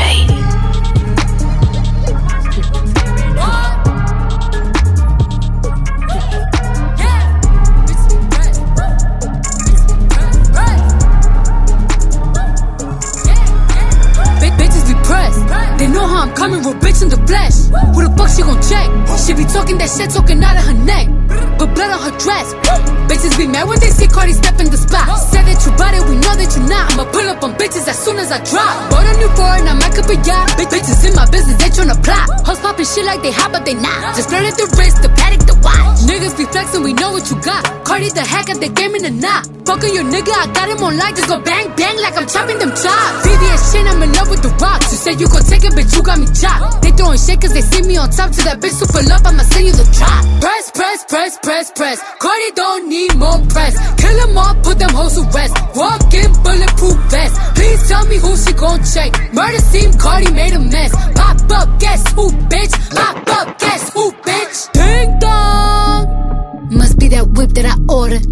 Big 14.39 14.53
bitches 14.53 14.87
be 14.87 14.95
pressed. 15.03 15.39
They 15.77 15.87
know 15.87 16.07
how 16.07 16.21
I'm 16.21 16.33
coming, 16.33 16.63
real 16.63 16.73
bitch 16.73 17.03
in 17.03 17.09
the 17.09 17.17
flesh. 17.27 17.53
Who 17.93 18.07
the 18.07 18.13
fuck 18.17 18.29
she 18.29 18.41
gon' 18.41 18.59
check? 18.63 18.89
She 19.19 19.33
be 19.33 19.45
talking 19.45 19.77
that 19.77 19.89
shit, 19.89 20.09
talking 20.09 20.43
out 20.43 20.57
of 20.57 20.63
her 20.63 20.73
neck. 20.73 21.50
But 21.61 21.77
blood 21.77 21.93
on 21.93 22.01
her 22.01 22.17
dress. 22.17 22.57
Bitches 23.05 23.37
be 23.37 23.45
mad 23.45 23.69
when 23.69 23.77
they 23.77 23.93
see 23.93 24.09
Cardi 24.09 24.33
step 24.33 24.57
in 24.57 24.73
the 24.73 24.81
spot. 24.81 25.05
Said 25.29 25.45
that 25.45 25.61
you 25.61 25.69
bought 25.77 25.93
it, 25.93 26.01
we 26.09 26.17
know 26.17 26.33
that 26.33 26.49
you're 26.57 26.65
not. 26.65 26.89
I'ma 26.89 27.05
pull 27.13 27.21
up 27.29 27.45
on 27.45 27.53
bitches 27.53 27.85
as 27.85 28.01
soon 28.01 28.17
as 28.17 28.33
I 28.33 28.41
drop. 28.41 28.73
Bought 28.89 29.05
a 29.05 29.13
new 29.21 29.29
foreign, 29.37 29.69
I 29.69 29.77
might 29.77 29.93
up 29.93 30.09
a 30.09 30.17
yacht. 30.25 30.57
Big 30.57 30.73
bitches 30.73 31.05
in 31.05 31.13
my 31.13 31.29
business, 31.29 31.61
they 31.61 31.69
tryna 31.69 32.01
plot. 32.01 32.25
Hoes 32.49 32.57
popping 32.65 32.89
shit 32.89 33.05
like 33.05 33.21
they 33.21 33.29
hot, 33.29 33.53
but 33.53 33.61
they 33.61 33.77
not. 33.77 34.17
Just 34.17 34.33
flirting 34.33 34.57
the 34.57 34.65
wrist, 34.73 35.05
the 35.05 35.13
paddock, 35.13 35.45
the 35.45 35.53
watch. 35.61 36.01
Niggas 36.09 36.33
be 36.33 36.49
flexing, 36.49 36.81
we 36.81 36.97
know 36.97 37.13
what 37.13 37.29
you 37.29 37.37
got. 37.45 37.61
Cardi 37.85 38.09
the 38.09 38.25
hack 38.25 38.49
at 38.49 38.57
the 38.57 38.69
game 38.73 38.97
in 38.97 39.05
the 39.05 39.13
knot. 39.13 39.45
Fucking 39.69 39.93
your 39.93 40.03
nigga, 40.09 40.33
I 40.33 40.49
got 40.57 40.65
him 40.65 40.81
online, 40.81 41.13
just 41.13 41.29
go 41.29 41.37
bang 41.45 41.69
bang 41.77 41.97
like 42.01 42.17
I'm 42.17 42.25
chopping 42.25 42.57
them 42.57 42.73
chops. 42.73 43.21
VVS 43.21 43.61
shit, 43.69 43.85
I'm 43.85 44.01
in 44.01 44.11
love 44.17 44.33
with 44.33 44.41
the 44.41 44.49
rocks. 44.57 44.89
You 44.89 44.97
said 44.97 45.21
you 45.21 45.29
gon' 45.29 45.45
take 45.45 45.61
it, 45.61 45.77
bitch, 45.77 45.93
you 45.93 46.01
got 46.01 46.17
me 46.17 46.25
chopped. 46.33 46.81
They 46.81 46.91
throwing 46.97 47.21
shit 47.21 47.37
cause 47.37 47.53
they 47.53 47.61
see 47.61 47.85
me 47.85 48.01
on 48.01 48.09
top. 48.09 48.33
To 48.33 48.41
that 48.49 48.57
bitch 48.57 48.73
super 48.81 49.05
love, 49.05 49.21
I'ma 49.21 49.45
send 49.53 49.69
you 49.69 49.73
the 49.77 49.85
drop. 49.93 50.25
Press, 50.41 50.71
press, 50.73 51.05
press, 51.05 51.37
press, 51.37 51.50
press. 51.51 51.71
press. 51.71 51.99
Cardi 52.19 52.51
don't 52.55 52.87
need 52.87 53.15
more 53.17 53.39
press. 53.49 53.73
Kill 54.01 54.15
them 54.21 54.37
all, 54.37 54.55
put 54.63 54.79
them 54.79 54.89
hoes 54.91 55.15
to 55.15 55.23
rest. 55.37 55.53
Walk 55.75 56.13
in 56.13 56.31
bulletproof 56.43 56.97
vest. 57.11 57.35
Please 57.55 57.87
tell 57.89 58.05
me 58.07 58.17
who 58.17 58.31
she 58.37 58.53
gon' 58.53 58.79
check. 58.93 59.11
Murder 59.33 59.61
scene, 59.69 59.93
Cardi 59.97 60.31
made 60.31 60.53
a 60.53 60.59
mess. 60.59 60.91
Pop 61.15 61.37
up, 61.51 61.79
guess 61.79 62.01
who, 62.13 62.29
bitch? 62.51 62.73
Pop 62.95 63.29
up, 63.37 63.59
guess 63.59 63.93
who, 63.93 64.11
bitch? 64.27 64.71
Ding 64.73 65.19
dong. 65.19 66.69
Must 66.71 66.97
be 66.97 67.07
that 67.09 67.27
whip 67.35 67.49
that 67.51 67.65
I 67.65 67.75
ordered. 67.93 68.25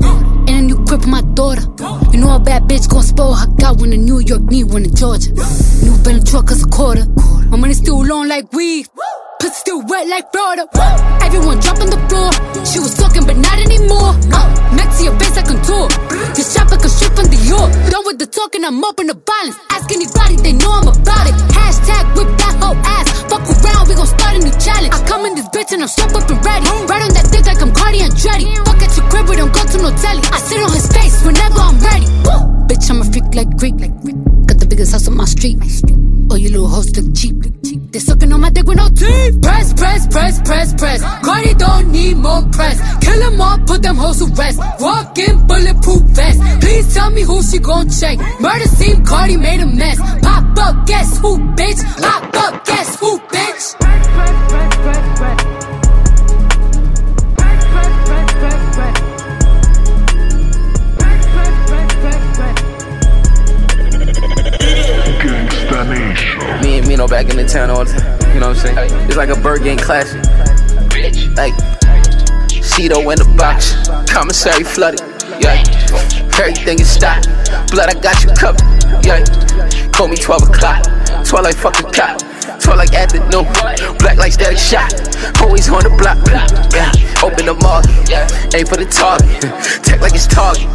And 0.49 0.49
a 0.49 0.61
new 0.61 0.85
crib 0.85 1.01
for 1.01 1.09
my 1.09 1.21
daughter. 1.33 1.63
You 2.11 2.19
know 2.21 2.35
a 2.35 2.39
bad 2.39 2.63
bitch 2.63 2.89
gon' 2.89 3.03
spoil 3.03 3.33
her. 3.33 3.47
Got 3.59 3.79
one 3.79 3.91
in 3.91 4.05
New 4.05 4.19
York, 4.19 4.43
need 4.43 4.65
one 4.65 4.85
in 4.85 4.95
Georgia. 4.95 5.31
New 5.83 5.95
Bentley 6.03 6.23
truck 6.23 6.47
cause 6.47 6.63
a 6.63 6.67
quarter. 6.67 7.05
My 7.51 7.57
money 7.57 7.73
still 7.73 8.01
long 8.05 8.27
like 8.27 8.51
weed. 8.53 8.87
Pussy 9.39 9.55
still 9.55 9.81
wet 9.87 10.07
like 10.07 10.31
Florida. 10.31 10.67
Everyone 11.23 11.59
drop 11.59 11.79
on 11.79 11.89
the 11.89 11.99
floor. 12.11 12.31
She 12.67 12.79
was 12.79 12.93
talking, 12.95 13.23
but 13.25 13.37
not 13.37 13.55
anymore. 13.55 14.11
Uh, 14.35 14.47
next 14.75 14.99
to 14.99 15.03
your 15.07 15.15
face, 15.15 15.37
I 15.39 15.43
contour. 15.47 15.87
This 16.35 16.51
shop 16.53 16.67
like 16.71 16.83
a 16.83 16.89
strip 16.89 17.15
from 17.15 17.27
Dior. 17.31 17.67
Done 17.89 18.03
with 18.05 18.19
the 18.19 18.27
talking, 18.27 18.63
I'm 18.65 18.83
up 18.83 18.99
in 18.99 19.07
the 19.07 19.15
violence. 19.15 19.55
Ask 19.71 19.87
anybody, 19.91 20.35
they 20.43 20.53
know 20.53 20.71
I'm 20.71 20.87
about 20.91 21.25
it. 21.27 21.35
Hashtag 21.55 22.03
whip 22.19 22.27
that 22.35 22.55
whole 22.59 22.75
ass. 22.83 23.07
Fuck 23.31 23.47
around, 23.47 23.87
we 23.87 23.95
gon' 23.95 24.11
start 24.11 24.35
a 24.35 24.39
new 24.43 24.55
challenge. 24.59 24.91
I 24.91 24.99
come 25.07 25.23
in 25.23 25.33
this 25.39 25.47
bitch 25.55 25.71
and 25.71 25.81
I'm 25.83 25.91
strapped 25.91 26.19
up 26.19 26.27
and 26.27 26.41
ready. 26.43 26.67
Right 26.91 27.03
on 27.07 27.11
that 27.15 27.31
dick 27.31 27.45
like 27.47 27.61
I'm 27.63 27.71
Cardi 27.71 28.03
and 28.03 28.13
Dreddy. 28.19 28.51
Fuck 28.67 28.83
at 28.83 28.91
your 28.97 29.07
crib, 29.07 29.25
we 29.31 29.35
don't 29.39 29.53
go 29.55 29.63
to 29.63 29.77
no 29.79 29.91
telly. 30.03 30.23
I 30.35 30.39
sit 30.43 30.59
on 30.59 30.71
his 30.75 30.87
face 30.91 31.15
whenever 31.23 31.63
I'm 31.63 31.79
ready. 31.79 32.07
Woo! 32.27 32.67
Bitch, 32.67 32.91
I'm 32.91 32.99
a 32.99 33.07
freak 33.07 33.31
like 33.31 33.51
Greek. 33.55 33.79
Like 33.79 33.95
Greek. 34.03 34.19
Got 34.51 34.59
the 34.59 34.67
biggest 34.67 34.91
house 34.91 35.07
on 35.07 35.15
my 35.15 35.25
street. 35.25 35.63
Oh, 36.31 36.35
you 36.35 36.49
little 36.49 36.67
hoes 36.67 36.95
look 36.95 37.15
cheap. 37.15 37.35
They 37.91 37.99
sucking 37.99 38.31
on 38.31 38.41
my 38.41 38.49
dick 38.51 38.65
with 38.65 38.77
no 38.77 38.87
teeth. 38.89 39.41
Press, 39.41 39.73
press, 39.73 40.07
press, 40.07 40.41
press, 40.41 40.73
press. 40.75 41.01
Cardi 41.25 41.53
don't 41.55 41.91
need 41.91 42.17
more 42.17 42.43
press. 42.51 42.77
Kill 43.03 43.19
them 43.19 43.41
all, 43.41 43.57
put 43.65 43.81
them 43.81 43.95
hoes 43.95 44.19
to 44.19 44.25
rest. 44.35 44.59
Walk 44.79 45.17
in 45.17 45.47
bulletproof 45.47 46.01
vest. 46.17 46.39
Please 46.61 46.93
tell 46.93 47.09
me 47.09 47.23
who 47.23 47.41
she 47.41 47.57
gon' 47.57 47.89
check. 47.89 48.19
Murder 48.39 48.67
scene, 48.67 49.03
Cardi 49.05 49.37
made 49.37 49.59
a 49.59 49.65
mess. 49.65 49.99
Pop 50.21 50.57
up, 50.59 50.85
guess 50.85 51.17
who, 51.19 51.37
bitch? 51.55 51.83
Pop 52.01 52.35
up, 52.35 52.65
guess 52.65 52.99
who, 52.99 53.19
bitch? 53.19 53.75
Gangsta 54.59 55.68
town 67.59 67.69
all 67.69 67.83
the 67.83 67.91
time. 67.91 68.33
You 68.33 68.39
know 68.39 68.49
what 68.49 68.65
I'm 68.65 68.75
saying? 68.75 69.07
It's 69.07 69.17
like 69.17 69.29
a 69.29 69.35
bird 69.35 69.63
game 69.63 69.77
classic. 69.77 70.21
Bitch. 70.91 71.35
Like, 71.35 71.53
Cedo 72.63 73.01
in 73.11 73.19
the 73.19 73.27
box, 73.37 73.75
commissary 74.09 74.63
flooded. 74.63 75.01
Yeah, 75.43 75.59
everything 76.39 76.79
is 76.79 76.89
stopped. 76.89 77.27
Blood, 77.71 77.89
I 77.89 77.99
got 77.99 78.23
you 78.23 78.31
covered. 78.31 78.63
Yeah, 79.05 79.23
call 79.91 80.07
me 80.07 80.15
12 80.15 80.43
o'clock. 80.49 80.83
12 81.25 81.43
like 81.43 81.57
fucking 81.57 81.91
cop. 81.91 82.28
12 82.59 82.77
like 82.77 82.93
afternoon. 82.93 83.47
Black 83.99 84.17
like 84.17 84.33
static 84.33 84.59
shot. 84.59 84.91
Always 85.41 85.69
on 85.69 85.83
the 85.83 85.93
block. 85.95 86.19
Yeah, 86.75 86.91
open 87.23 87.45
the 87.47 87.55
market. 87.63 88.27
Aim 88.53 88.65
for 88.65 88.77
the 88.77 88.85
target. 88.85 89.41
Tech 89.83 90.01
like 90.01 90.13
it's 90.13 90.27
target. 90.27 90.67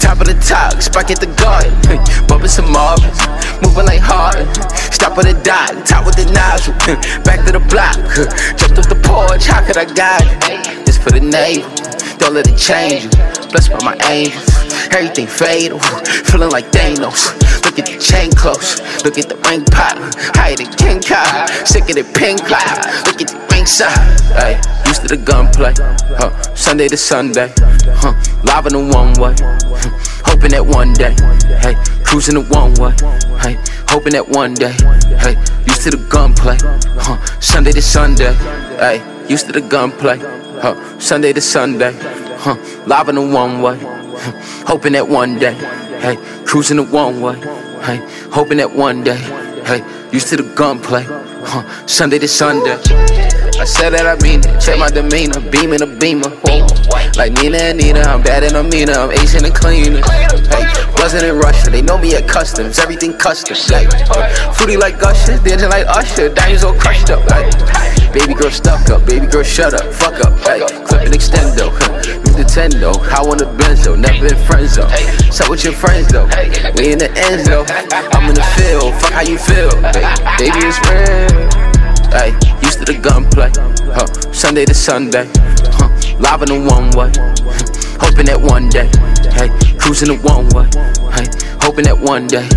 Top 0.00 0.20
of 0.20 0.26
the 0.28 0.36
top. 0.44 0.80
Spike 0.82 1.10
at 1.10 1.20
the 1.20 1.30
garden. 1.40 1.72
Bumping 2.28 2.48
some 2.48 2.66
Marvins. 2.66 3.18
Moving 3.62 3.86
like 3.86 4.00
Harden. 4.00 4.46
Stop 4.92 5.16
at 5.18 5.24
the 5.24 5.36
dock. 5.42 5.72
Top 5.84 6.04
with 6.04 6.16
the 6.16 6.28
nozzle. 6.32 6.74
Back 7.24 7.44
to 7.46 7.52
the 7.52 7.62
block. 7.72 7.96
Jumped 8.60 8.78
off 8.78 8.88
the 8.88 9.00
porch. 9.00 9.46
How 9.46 9.64
could 9.64 9.76
I 9.76 9.88
guide 9.88 10.28
you? 10.44 10.84
This 10.84 10.98
for 10.98 11.10
the 11.10 11.20
navel. 11.20 11.68
Don't 12.18 12.34
let 12.34 12.46
it 12.48 12.58
change 12.58 13.04
you. 13.04 13.10
Blessed 13.48 13.72
by 13.72 13.80
my 13.82 13.96
angels. 14.12 14.48
Everything 14.92 15.26
fatal. 15.26 15.78
Feeling 16.28 16.50
like 16.50 16.70
Thanos. 16.70 17.39
Looking 17.80 17.94
at 17.94 18.00
the 18.00 18.04
chain 18.04 18.30
close. 18.32 18.76
Look 19.04 19.16
at 19.16 19.28
the 19.30 19.36
ring 19.48 19.64
pop. 19.64 19.96
Higher 20.36 20.54
than 20.54 20.68
King 20.76 21.00
Kyle. 21.00 21.46
Sick 21.64 21.88
of 21.88 21.96
the 21.96 22.04
pink 22.12 22.44
cloud. 22.44 22.76
Look 23.08 23.22
at 23.22 23.28
the 23.28 23.40
ring 23.50 23.64
side. 23.64 24.20
Hey, 24.36 24.60
used 24.86 25.00
to 25.00 25.08
the 25.08 25.16
gunplay. 25.16 25.72
Huh. 26.20 26.30
Sunday 26.54 26.88
to 26.88 26.98
Sunday. 26.98 27.48
Huh. 27.96 28.12
Live 28.44 28.66
in 28.66 28.74
the 28.74 28.84
one 28.84 29.16
way. 29.16 29.32
Hoping 30.28 30.50
that 30.50 30.66
one 30.66 30.92
day. 30.92 31.16
Hey, 31.64 31.74
cruising 32.04 32.34
the 32.34 32.44
one 32.52 32.74
way. 32.76 32.92
Hey, 33.40 33.56
hoping 33.88 34.12
that 34.12 34.28
one 34.28 34.52
day. 34.52 34.76
Hey, 35.16 35.40
used 35.64 35.80
to 35.84 35.90
the 35.90 36.06
gunplay. 36.10 36.58
Huh. 37.00 37.16
Sunday 37.40 37.72
to 37.72 37.80
Sunday. 37.80 38.34
Hey, 38.76 39.00
used 39.26 39.46
to 39.46 39.52
the 39.52 39.62
gunplay. 39.62 40.18
Huh. 40.60 40.76
Sunday 40.98 41.32
to 41.32 41.40
Sunday. 41.40 41.96
Huh. 42.36 42.56
Live 42.84 43.08
in 43.08 43.14
the 43.14 43.26
one 43.26 43.62
way. 43.62 43.78
Hoping 44.68 44.92
that 44.92 45.08
one 45.08 45.38
day. 45.38 45.54
Hey, 46.00 46.16
cruising 46.44 46.76
the 46.76 46.84
one 46.84 47.22
way. 47.22 47.40
Hey, 47.82 47.96
hoping 48.30 48.58
that 48.58 48.70
one 48.70 49.02
day. 49.02 49.16
Hey, 49.64 49.80
used 50.12 50.28
to 50.28 50.36
the 50.36 50.42
gunplay. 50.54 51.04
Huh. 51.04 51.64
Sunday 51.86 52.18
to 52.18 52.28
Sunday. 52.28 52.76
I 53.56 53.64
said 53.64 53.90
that 53.90 54.04
I 54.04 54.20
mean 54.20 54.40
it. 54.40 54.60
Check 54.60 54.78
my 54.78 54.90
demeanor, 54.90 55.40
beaming 55.50 55.80
a 55.80 55.86
beamer. 55.86 56.28
Like 57.16 57.32
Nina 57.40 57.72
and 57.72 57.78
Nina, 57.78 58.00
I'm 58.00 58.22
bad 58.22 58.44
and 58.44 58.56
I'm 58.56 58.68
meaner. 58.68 58.92
I'm 58.92 59.10
Asian 59.12 59.44
and 59.44 59.54
cleaner. 59.54 60.04
Hey, 60.52 60.68
wasn't 61.00 61.24
in 61.24 61.38
Russia. 61.40 61.70
They 61.70 61.80
know 61.80 61.96
me 61.96 62.14
at 62.14 62.28
customs. 62.28 62.78
Everything 62.78 63.16
custom. 63.16 63.56
Like, 63.72 63.88
fruity 64.54 64.76
like 64.76 65.00
Gusher, 65.00 65.40
dancing 65.40 65.70
like 65.70 65.86
Usher. 65.88 66.28
Diamonds 66.28 66.64
all 66.64 66.74
crushed 66.74 67.08
up. 67.08 67.24
Like, 67.32 67.48
baby 68.12 68.34
girl 68.34 68.50
stuck 68.50 68.88
up. 68.90 69.06
Baby 69.06 69.26
girl 69.26 69.42
shut 69.42 69.72
up. 69.72 69.88
Fuck 69.92 70.20
up. 70.20 70.36
Like, 70.44 70.68
clip 70.84 71.08
an 71.08 71.12
extendo. 71.12 71.72
New 72.24 72.29
Nintendo. 72.40 72.96
I 73.12 73.22
want 73.22 73.42
a 73.42 73.44
benzo. 73.44 73.98
Never 73.98 74.34
friends 74.46 74.76
though. 74.76 74.88
So 75.30 75.48
with 75.50 75.62
your 75.62 75.74
friends 75.74 76.08
though. 76.08 76.24
We 76.76 76.92
in 76.92 76.98
the 76.98 77.12
ends 77.28 77.44
though. 77.46 77.64
I'm 78.16 78.28
in 78.28 78.34
the 78.34 78.46
field. 78.56 78.94
Fuck 79.00 79.12
how 79.12 79.20
you 79.20 79.36
feel. 79.36 79.70
Baby, 80.40 80.60
it's 80.64 80.80
real. 80.88 81.44
Hey, 82.08 82.32
used 82.64 82.78
to 82.78 82.84
the 82.86 82.98
gunplay. 82.98 83.50
Huh. 83.92 84.06
Sunday 84.32 84.64
to 84.64 84.74
Sunday. 84.74 85.28
Huh. 85.76 85.92
Live 86.18 86.42
in 86.42 86.48
the 86.48 86.60
one 86.64 86.90
way. 86.96 87.12
Hoping 88.00 88.26
that 88.26 88.40
one 88.40 88.70
day. 88.70 88.88
Hey, 89.36 89.52
cruising 89.78 90.08
the 90.08 90.18
one 90.24 90.48
way. 90.56 90.64
Hey, 91.12 91.28
hoping 91.60 91.84
that 91.84 91.98
one 91.98 92.26
day. 92.26 92.48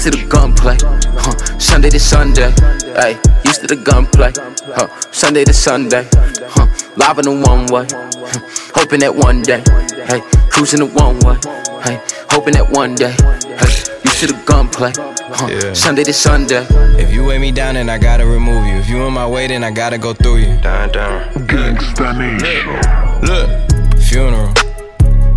Hey, 0.00 0.06
used 0.06 0.16
to 0.16 0.24
the 0.24 0.30
gunplay. 0.30 0.78
Huh. 0.80 1.58
Sunday 1.58 1.90
to 1.90 2.00
Sunday. 2.00 2.50
Hey, 2.96 3.20
used 3.44 3.60
to 3.60 3.66
the 3.66 3.76
gunplay. 3.76 4.32
Huh. 4.74 4.88
Sunday 5.10 5.44
to 5.44 5.52
Sunday. 5.52 6.08
Huh. 6.48 6.68
Live 6.96 7.18
in 7.18 7.24
the 7.26 7.36
one 7.46 7.66
way. 7.66 7.86
Huh. 7.92 8.40
Hoping 8.76 9.00
that 9.00 9.14
one 9.14 9.42
day. 9.42 9.62
Hey, 10.08 10.22
cruising 10.48 10.80
the 10.80 10.86
one 10.86 11.18
way. 11.20 11.36
Hey, 11.84 12.00
hoping 12.30 12.54
that 12.54 12.70
one 12.70 12.94
day. 12.94 13.12
Hey, 13.12 13.72
used 14.08 14.20
to 14.20 14.26
the 14.28 14.42
gunplay. 14.46 14.92
Huh. 14.96 15.48
Yeah. 15.48 15.74
Sunday 15.74 16.04
to 16.04 16.14
Sunday. 16.14 16.66
If 16.96 17.12
you 17.12 17.22
weigh 17.22 17.38
me 17.38 17.52
down, 17.52 17.74
then 17.74 17.90
I 17.90 17.98
gotta 17.98 18.24
remove 18.24 18.64
you. 18.68 18.76
If 18.76 18.88
you 18.88 19.02
in 19.02 19.12
my 19.12 19.26
way, 19.26 19.48
then 19.48 19.62
I 19.62 19.70
gotta 19.70 19.98
go 19.98 20.14
through 20.14 20.38
you. 20.38 20.56
Down, 20.62 20.92
down. 20.92 21.28
Gangsta 21.46 22.16
Nation. 22.16 22.80
Look, 23.28 24.00
funeral. 24.00 24.54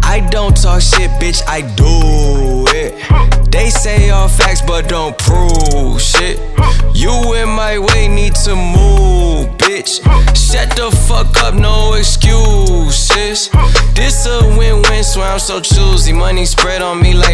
I 0.03 0.25
don't 0.31 0.55
talk 0.55 0.81
shit, 0.81 1.11
bitch, 1.19 1.41
I 1.47 1.61
do 1.75 2.62
it. 2.73 3.51
They 3.51 3.69
say 3.69 4.09
all 4.09 4.27
facts, 4.27 4.61
but 4.61 4.89
don't 4.89 5.17
prove 5.17 6.01
shit. 6.01 6.39
You 6.93 7.33
in 7.35 7.49
my 7.49 7.79
way, 7.79 8.07
need 8.07 8.35
to 8.45 8.55
move, 8.55 9.47
bitch. 9.57 10.01
Shut 10.35 10.69
the 10.75 10.91
fuck 11.07 11.35
up, 11.43 11.55
no 11.55 11.93
excuses. 11.93 13.49
This 13.93 14.25
a 14.25 14.45
win-win, 14.57 15.03
so 15.03 15.21
I'm 15.21 15.39
so 15.39 15.59
choosy. 15.59 16.13
Money 16.13 16.45
spread 16.45 16.81
on 16.81 17.01
me 17.01 17.13
like 17.13 17.32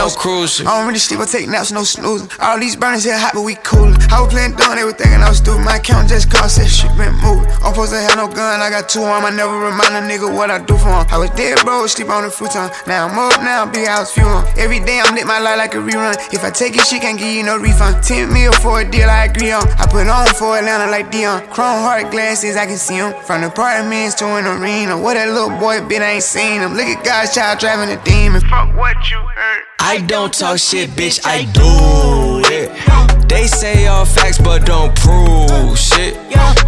no 0.00 0.08
cruise 0.08 0.56
ship. 0.56 0.66
I 0.66 0.78
don't 0.78 0.86
really 0.88 0.98
sleep, 0.98 1.20
I 1.20 1.26
take 1.26 1.48
naps, 1.48 1.72
no 1.72 1.84
snoozing. 1.84 2.28
All 2.40 2.58
these 2.58 2.74
burners 2.74 3.04
here 3.04 3.18
hot, 3.18 3.32
but 3.34 3.42
we 3.42 3.54
coolin'. 3.60 4.00
I 4.08 4.24
was 4.24 4.32
playing 4.32 4.56
they 4.56 4.84
were 4.84 4.96
thinking 4.96 5.20
I 5.20 5.28
was 5.28 5.38
stupid. 5.38 5.60
My 5.60 5.76
account 5.76 6.08
just 6.08 6.30
cost 6.30 6.56
that 6.56 6.68
shit 6.72 6.88
been 6.96 7.12
moving. 7.20 7.44
I'm 7.60 7.76
supposed 7.76 7.92
to 7.92 8.00
have 8.00 8.16
no 8.16 8.24
gun, 8.28 8.60
I 8.64 8.70
got 8.70 8.88
two 8.88 9.04
on. 9.04 9.28
I 9.28 9.30
never 9.30 9.52
remind 9.52 9.92
a 9.92 10.00
nigga 10.00 10.24
what 10.24 10.50
I 10.50 10.58
do 10.58 10.76
for 10.80 10.88
him. 10.88 11.04
I 11.10 11.18
was 11.18 11.28
dead, 11.36 11.60
bro, 11.64 11.86
sleep 11.86 12.08
on 12.08 12.24
the 12.24 12.30
futon. 12.30 12.70
Now 12.86 13.08
I'm 13.08 13.18
up, 13.18 13.36
now 13.44 13.68
I'm 13.68 13.72
big 13.72 13.88
house 13.88 14.12
fuel. 14.12 14.40
Every 14.56 14.80
day 14.80 15.00
I'm 15.04 15.14
lit 15.14 15.26
my 15.26 15.38
life 15.38 15.58
like 15.58 15.74
a 15.74 15.82
rerun. 15.84 16.16
If 16.32 16.44
I 16.44 16.50
take 16.50 16.76
it, 16.76 16.86
she 16.88 16.98
can't 16.98 17.18
give 17.18 17.28
you 17.28 17.44
no 17.44 17.58
refund. 17.58 18.02
10 18.02 18.32
mil 18.32 18.52
for 18.64 18.80
a 18.80 18.84
deal, 18.88 19.10
I 19.10 19.28
agree 19.28 19.52
on. 19.52 19.66
I 19.76 19.84
put 19.84 20.08
on 20.08 20.26
for 20.38 20.56
Atlanta 20.56 20.90
like 20.90 21.10
Dion. 21.10 21.44
Chrome 21.52 21.84
heart 21.84 22.10
glasses, 22.10 22.56
I 22.56 22.64
can 22.64 22.78
see 22.78 22.96
him. 22.96 23.12
From 23.28 23.42
the 23.42 23.48
apartments 23.48 24.14
to 24.16 24.24
an 24.24 24.46
arena. 24.46 24.96
What 24.96 25.14
that 25.14 25.28
little 25.28 25.52
boy 25.60 25.84
been, 25.86 26.02
I 26.02 26.16
ain't 26.16 26.24
seen 26.24 26.62
him. 26.62 26.72
Look 26.72 26.86
at 26.86 27.04
God's 27.04 27.34
child 27.34 27.58
driving 27.58 27.90
a 27.90 28.00
demon. 28.04 28.40
Fuck 28.40 28.74
what 28.76 28.96
you 29.10 29.18
heard. 29.18 29.64
I 29.82 29.89
don't 29.98 30.32
talk 30.32 30.58
shit, 30.58 30.90
bitch, 30.90 31.20
I 31.24 31.44
do 31.52 32.42
it. 32.54 33.28
They 33.28 33.46
say 33.46 33.86
all 33.86 34.04
facts, 34.04 34.38
but 34.38 34.66
don't 34.66 34.94
prove 34.96 35.78
shit. 35.78 36.16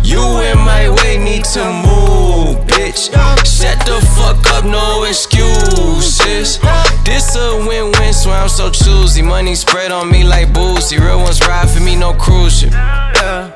You 0.03 0.21
in 0.41 0.59
my 0.59 0.89
way, 0.89 1.19
need 1.19 1.45
to 1.57 1.65
move, 1.65 2.59
bitch. 2.67 3.11
Shut 3.45 3.79
the 3.87 4.01
fuck 4.17 4.47
up, 4.55 4.65
no 4.65 5.05
excuses. 5.05 6.59
This 7.05 7.37
a 7.37 7.65
win-win, 7.67 8.13
so 8.13 8.31
I'm 8.31 8.49
so 8.49 8.71
choosy. 8.71 9.23
Money 9.23 9.55
spread 9.55 9.93
on 9.93 10.11
me 10.11 10.25
like 10.25 10.53
boozy. 10.53 10.99
Real 10.99 11.19
ones 11.19 11.41
ride 11.47 11.69
for 11.69 11.81
me, 11.81 11.97
no 11.97 12.13
cruise 12.15 12.61
ship. 12.61 12.73
Yeah. 12.73 13.51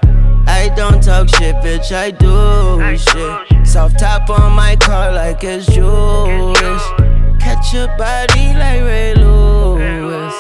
I 0.49 0.69
don't 0.77 1.03
talk 1.03 1.29
shit, 1.29 1.57
bitch, 1.57 1.93
I 1.93 2.11
do 2.11 2.97
shit. 2.97 3.67
Soft 3.67 3.99
top 3.99 4.31
on 4.31 4.53
my 4.53 4.77
car 4.77 5.13
like 5.13 5.43
it's 5.43 5.67
Jewish. 5.67 7.06
Catch 7.47 7.75
your 7.75 7.87
body 7.97 8.55
like 8.55 8.83
Ray 8.83 9.15
Lewis. 9.15 10.35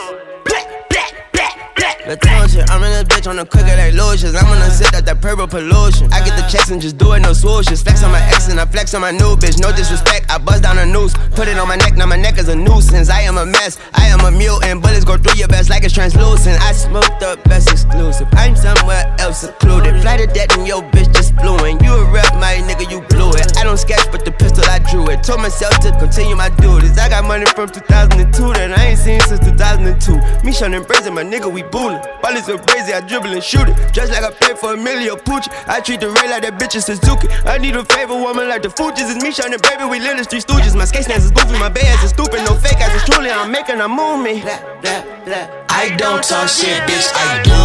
Latosia, 2.06 2.62
I'm 2.70 2.82
in 2.82 2.90
this 2.90 3.02
bitch 3.02 3.26
on 3.30 3.34
the 3.34 3.44
quicker 3.44 3.74
like 3.74 3.94
lotions. 3.94 4.34
I'm 4.34 4.46
gonna 4.46 4.70
sit 4.70 4.94
at 4.94 5.06
that 5.06 5.20
purple 5.20 5.46
pollution. 5.46 6.06
I 6.12 6.22
get 6.22 6.38
the 6.38 6.46
checks 6.46 6.70
and 6.70 6.80
just 6.80 6.98
do 6.98 7.12
it, 7.14 7.20
no 7.20 7.30
swooshes. 7.30 7.82
Flex 7.82 8.02
on 8.02 8.10
my 8.10 8.22
ex 8.30 8.48
and 8.48 8.60
I 8.60 8.64
flex 8.64 8.94
on 8.94 9.02
my 9.02 9.10
new 9.10 9.34
bitch. 9.34 9.58
No 9.58 9.70
disrespect, 9.70 10.30
I 10.30 10.38
buzz 10.38 10.60
down 10.60 10.78
a 10.78 10.86
noose. 10.86 11.14
Put 11.34 11.46
it 11.46 11.58
on 11.58 11.66
my 11.66 11.74
neck, 11.74 11.94
now 11.94 12.06
my 12.06 12.16
neck 12.16 12.38
is 12.38 12.48
a 12.48 12.54
nuisance. 12.54 13.10
I 13.10 13.22
am 13.22 13.38
a 13.38 13.46
mess, 13.46 13.78
I 13.94 14.06
am 14.06 14.20
a 14.20 14.30
mutant. 14.30 14.82
Bullets 14.82 15.04
go 15.04 15.16
through 15.16 15.38
your 15.38 15.48
vest 15.48 15.70
like 15.70 15.82
it's 15.82 15.94
translucent. 15.94 16.60
I 16.62 16.72
smoked 16.72 17.18
the 17.18 17.38
best 17.46 17.70
exclusive. 17.70 18.28
I'm 18.34 18.54
somewhere 18.54 19.02
else 19.18 19.40
secluded. 19.40 20.00
Fly 20.02 20.18
to 20.18 20.26
death 20.26 20.56
and 20.58 20.66
your 20.66 20.82
bitch 20.94 21.14
just 21.14 21.34
flew 21.38 21.58
in. 21.66 21.82
You 21.82 21.90
a 21.90 22.04
rep, 22.10 22.34
my 22.34 22.54
nigga, 22.66 22.90
you 22.90 23.00
blew 23.10 23.30
it. 23.30 23.58
I 23.58 23.64
don't 23.64 23.78
sketch, 23.78 24.06
but 24.12 24.24
the 24.24 24.30
pistol 24.30 24.64
I 24.70 24.78
drew 24.78 25.10
it. 25.10 25.24
Told 25.24 25.40
myself 25.40 25.78
to 25.80 25.90
continue 25.98 26.36
my 26.36 26.50
duties. 26.50 26.75
I 27.16 27.20
got 27.20 27.28
money 27.28 27.46
from 27.56 27.72
2002 27.72 28.28
that 28.60 28.76
I 28.76 28.92
ain't 28.92 29.00
seen 29.00 29.20
since 29.24 29.40
2002. 29.40 30.20
Me, 30.44 30.52
and 30.52 30.84
Brazen, 30.84 31.16
my 31.16 31.24
nigga, 31.24 31.48
we 31.48 31.62
bullin'. 31.64 31.96
Ball 32.20 32.36
is 32.36 32.44
so 32.44 32.60
crazy, 32.60 32.92
I 32.92 33.00
dribble 33.00 33.32
and 33.32 33.42
shoot 33.42 33.72
it. 33.72 33.72
Just 33.88 34.12
like 34.12 34.20
I 34.20 34.28
paid 34.36 34.58
for 34.60 34.74
a 34.74 34.76
million 34.76 35.16
Pucci. 35.24 35.48
I 35.64 35.80
treat 35.80 36.00
the 36.00 36.12
Ray 36.12 36.28
like 36.28 36.44
that 36.44 36.60
bitch 36.60 36.76
is 36.76 36.84
Suzuki. 36.84 37.32
I 37.48 37.56
need 37.56 37.74
a 37.74 37.86
favorite 37.88 38.20
woman 38.20 38.52
like 38.52 38.60
the 38.60 38.68
Fugees. 38.68 39.08
It's 39.08 39.16
me, 39.16 39.32
and 39.32 39.56
Baby, 39.64 39.88
we 39.88 39.98
live 39.98 40.20
the 40.20 40.24
street 40.28 40.44
stooges. 40.44 40.76
My 40.76 40.84
skate 40.84 41.08
stance 41.08 41.24
is 41.24 41.30
goofy, 41.30 41.56
my 41.56 41.70
bay 41.70 41.88
ass 41.88 42.04
is 42.04 42.10
stupid. 42.12 42.44
No 42.44 42.52
fake 42.52 42.84
ass 42.84 42.92
is 42.92 43.08
truly, 43.08 43.30
I'm 43.30 43.50
making 43.50 43.80
a 43.80 43.88
move 43.88 44.20
me. 44.20 44.44
I 44.44 45.96
don't 45.96 46.20
talk 46.20 46.52
shit, 46.52 46.84
bitch, 46.84 47.08
I 47.16 47.40
do 47.48 47.56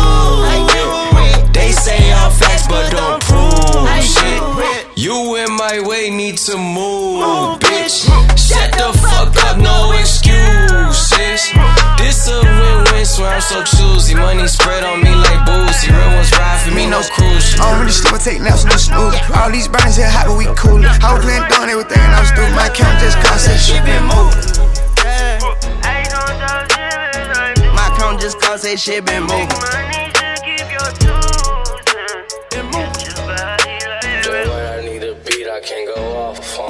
it. 1.28 1.52
They 1.52 1.76
say 1.76 2.00
all 2.16 2.32
facts, 2.32 2.72
but 2.72 2.88
don't 2.88 3.20
prove 3.28 3.84
shit. 4.00 4.88
You 4.96 5.36
in 5.44 5.52
my 5.60 5.84
way, 5.84 6.10
need 6.10 6.38
to 6.48 6.56
move, 6.56 7.60
bitch. 7.60 8.31
Shut 8.52 8.72
the 8.76 8.92
fuck 9.00 9.32
up, 9.48 9.58
no 9.58 9.96
excuses. 9.96 11.42
This 11.98 12.28
a 12.28 12.44
win-win, 12.44 13.06
swear 13.06 13.36
I'm 13.36 13.42
so 13.42 13.64
choosy. 13.64 14.14
Money 14.16 14.48
spread 14.48 14.84
on 14.84 15.02
me 15.02 15.16
like 15.16 15.46
boozy. 15.46 15.88
Real 15.88 16.12
ones 16.20 16.32
ride 16.36 16.60
for 16.60 16.76
me, 16.76 16.86
no 16.88 17.00
cruise. 17.16 17.56
I 17.56 17.72
don't 17.72 17.80
really 17.80 17.92
sleep, 17.96 18.14
I 18.14 18.18
take 18.18 18.42
naps, 18.42 18.66
no 18.66 18.76
snooze. 18.76 19.16
All 19.34 19.50
these 19.50 19.68
burners 19.68 19.96
here 19.96 20.10
hot, 20.10 20.28
but 20.28 20.36
we 20.38 20.46
coolin'. 20.60 20.84
I 21.00 21.16
was 21.16 21.24
playing 21.24 21.48
dumb, 21.48 21.68
they 21.68 21.76
were 21.76 21.88
thinking 21.88 22.12
I 22.12 22.20
was 22.20 22.30
stupid. 22.30 22.52
My 22.52 22.68
account 22.68 23.00
just 23.00 23.18
cost 23.24 23.48
that 23.48 23.56
shit 23.56 23.84
been 23.88 24.04
moving. 24.04 24.44
My 27.72 27.88
account 27.88 28.20
just 28.20 28.40
cause 28.42 28.62
that 28.64 28.78
shit 28.78 29.06
been 29.06 29.24
moving. 29.24 29.48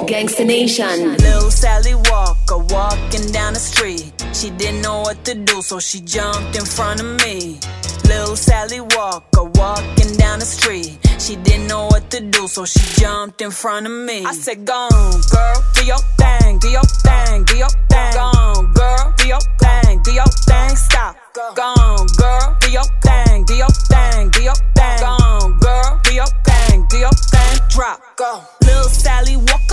Gangsta 0.06 0.44
Nation. 0.44 1.16
Little 1.16 1.50
Sally 1.50 1.94
Walker 1.94 2.58
walking 2.74 3.30
down 3.30 3.54
the 3.54 3.60
street. 3.60 4.12
She 4.32 4.50
didn't 4.50 4.82
know 4.82 5.00
what 5.00 5.24
to 5.24 5.34
do, 5.34 5.62
so 5.62 5.78
she 5.78 6.00
jumped 6.00 6.56
in 6.56 6.64
front 6.64 7.00
of 7.00 7.06
me. 7.24 7.58
Little 8.04 8.36
Sally 8.36 8.80
Walker 8.80 9.44
walking 9.44 10.16
down 10.16 10.40
the 10.40 10.44
street. 10.44 10.98
She 11.18 11.36
didn't 11.36 11.68
know 11.68 11.86
what 11.86 12.10
to 12.10 12.20
do, 12.20 12.48
so 12.48 12.64
she 12.64 12.80
jumped 13.00 13.40
in 13.42 13.50
front 13.50 13.86
of 13.86 13.92
me. 13.92 14.24
I 14.24 14.32
said, 14.32 14.64
Go 14.64 14.74
on, 14.74 15.20
girl, 15.30 15.64
do 15.74 15.84
your 15.86 16.02
thing, 16.18 16.58
do 16.58 16.68
your 16.68 16.82
thing, 16.82 17.44
do 17.44 17.56
your 17.56 17.68
thing. 17.68 18.12
Go 18.12 18.20
on, 18.20 18.72
girl, 18.72 19.14
do 19.18 19.28
your 19.28 19.44
thing, 19.60 20.02
do 20.02 20.12
your 20.12 20.26
thing. 20.26 20.76
Stop. 20.76 21.16
Go 21.34 21.62
on, 21.62 22.06
girl, 22.18 22.56
do 22.60 22.70
your 22.70 22.88
thing, 23.04 23.44
do 23.44 23.54
your 23.54 23.70
thing, 23.70 24.30
do 24.30 24.42
your 24.42 24.54
thing. 24.74 24.98
Go 24.98 25.06
on, 25.06 25.58
girl, 25.58 26.00
do 26.02 26.14
your 26.14 26.26
thing, 26.44 26.86
do 26.90 26.98
your 26.98 27.10
thing. 27.12 27.58
Drop. 27.70 28.00
Go. 28.16 28.42
Little 28.62 28.90
Sally 28.90 29.36
Walker 29.36 29.71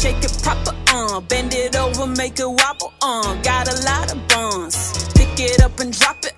shake 0.00 0.24
it 0.24 0.32
proper, 0.42 0.74
uh. 0.88 1.20
Bend 1.20 1.52
it 1.54 1.76
over, 1.76 2.06
make 2.06 2.38
it 2.38 2.48
wobble, 2.48 2.92
uh. 3.02 3.34
Got 3.42 3.68
a 3.68 3.76
lot 3.84 4.12
of 4.12 4.18
buns. 4.28 4.76
Pick 5.14 5.38
it 5.38 5.62
up 5.62 5.78
and 5.80 5.92
drop 5.92 6.24
it, 6.24 6.34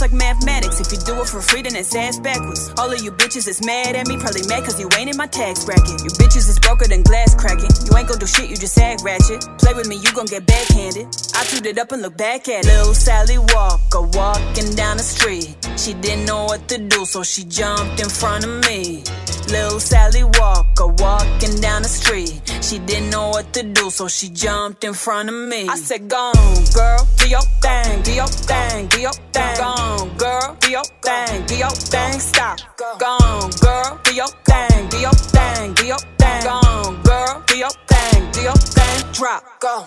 like 0.00 0.12
mathematics. 0.12 0.80
If 0.80 0.92
you 0.92 0.98
do 0.98 1.20
it 1.20 1.28
for 1.28 1.40
free, 1.40 1.62
then 1.62 1.76
it's 1.76 1.94
ass 1.94 2.18
backwards. 2.18 2.72
All 2.78 2.90
of 2.90 3.02
you 3.02 3.12
bitches 3.12 3.46
is 3.48 3.64
mad 3.64 3.96
at 3.96 4.08
me, 4.08 4.16
probably 4.16 4.46
mad 4.48 4.64
cause 4.64 4.80
you 4.80 4.88
ain't 4.96 5.10
in 5.10 5.16
my 5.16 5.26
tax 5.26 5.64
bracket. 5.64 6.00
You 6.02 6.10
bitches 6.16 6.48
is 6.48 6.58
broker 6.58 6.86
than 6.88 7.02
glass 7.02 7.34
cracking. 7.34 7.70
You 7.84 7.96
ain't 7.96 8.08
gon' 8.08 8.18
do 8.18 8.26
shit, 8.26 8.48
you 8.48 8.56
just 8.56 8.78
act 8.78 9.02
ratchet. 9.04 9.44
Play 9.58 9.74
with 9.74 9.88
me, 9.88 9.96
you 9.96 10.12
gon' 10.12 10.26
get 10.26 10.46
backhanded. 10.46 11.06
I 11.34 11.44
chewed 11.44 11.66
it 11.66 11.78
up 11.78 11.92
and 11.92 12.02
look 12.02 12.16
back 12.16 12.48
at 12.48 12.64
it. 12.64 12.68
Little 12.68 12.94
Sally 12.94 13.38
Walker 13.38 14.02
walking 14.02 14.74
down 14.74 14.96
the 14.96 15.02
street. 15.02 15.56
She 15.76 15.94
didn't 15.94 16.24
know 16.24 16.44
what 16.44 16.68
to 16.68 16.78
do, 16.78 17.04
so 17.04 17.22
she 17.22 17.44
jumped 17.44 18.00
in 18.00 18.08
front 18.08 18.44
of 18.44 18.64
me. 18.68 19.04
Little 19.48 19.80
Sally 19.80 20.24
Walker 20.24 20.86
walking 20.86 21.29
down 21.60 21.82
the 21.82 21.88
street. 21.88 22.40
She 22.62 22.78
didn't 22.78 23.10
know 23.10 23.28
what 23.28 23.52
to 23.54 23.62
do, 23.62 23.90
so 23.90 24.08
she 24.08 24.28
jumped 24.28 24.84
in 24.84 24.94
front 24.94 25.28
of 25.28 25.34
me. 25.34 25.68
I 25.68 25.76
said, 25.76 26.08
Go 26.08 26.16
on, 26.16 26.64
girl, 26.74 27.08
do 27.16 27.28
your 27.28 27.46
thing, 27.62 28.02
do 28.02 28.12
your 28.12 28.26
thing, 28.26 28.86
do 28.86 29.00
your 29.00 29.12
thing. 29.12 29.56
Go 29.56 29.64
on, 29.64 30.16
girl, 30.16 30.56
do 30.60 30.70
your 30.70 30.84
thing, 31.02 31.46
do 31.46 31.56
your 31.56 31.70
thing. 31.70 32.20
Stop. 32.20 32.58
Go 32.76 33.06
on, 33.06 33.50
girl, 33.60 34.00
do 34.04 34.14
your 34.14 34.32
thing, 34.48 34.88
do 34.88 34.98
your 34.98 35.12
thing, 35.12 35.74
do 35.74 35.86
your 35.86 35.98
thing. 35.98 36.42
Go 36.42 36.50
on, 36.50 37.02
girl, 37.02 37.42
do 37.46 37.56
your 37.58 37.70
thing, 37.88 38.30
do 38.32 38.40
your 38.42 38.54
thing. 38.54 39.12
Drop. 39.12 39.44
Go. 39.60 39.86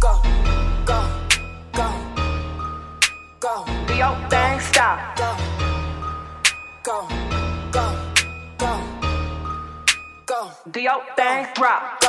Go. 0.00 0.22
Go. 0.84 1.00
Go. 1.72 1.88
Go. 3.40 3.64
Do 3.86 3.94
your 3.94 4.28
thing. 4.28 4.60
Stop. 4.60 5.16
Go. 5.16 5.36
Go. 6.84 7.27
Go. 10.68 10.72
Do 10.72 10.80
your 10.80 11.02
thing. 11.16 11.46
Drop. 11.54 12.00
Go. 12.00 12.08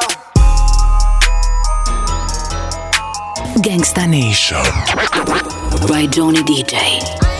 Gangsta 3.61 4.07
Nation 4.09 4.63
by 5.87 6.05
Donny 6.07 6.39
DJ. 6.43 7.38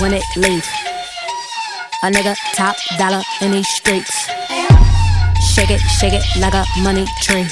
When 0.00 0.14
it 0.14 0.24
leave. 0.36 0.66
A 2.02 2.10
nigga 2.10 2.36
top 2.54 2.76
dollar 2.98 3.22
in 3.40 3.50
these 3.50 3.68
streets. 3.68 4.26
Shake 5.54 5.70
it, 5.70 5.80
shake 5.98 6.14
it 6.14 6.24
like 6.40 6.54
a 6.54 6.64
money 6.82 7.06
tree. 7.22 7.46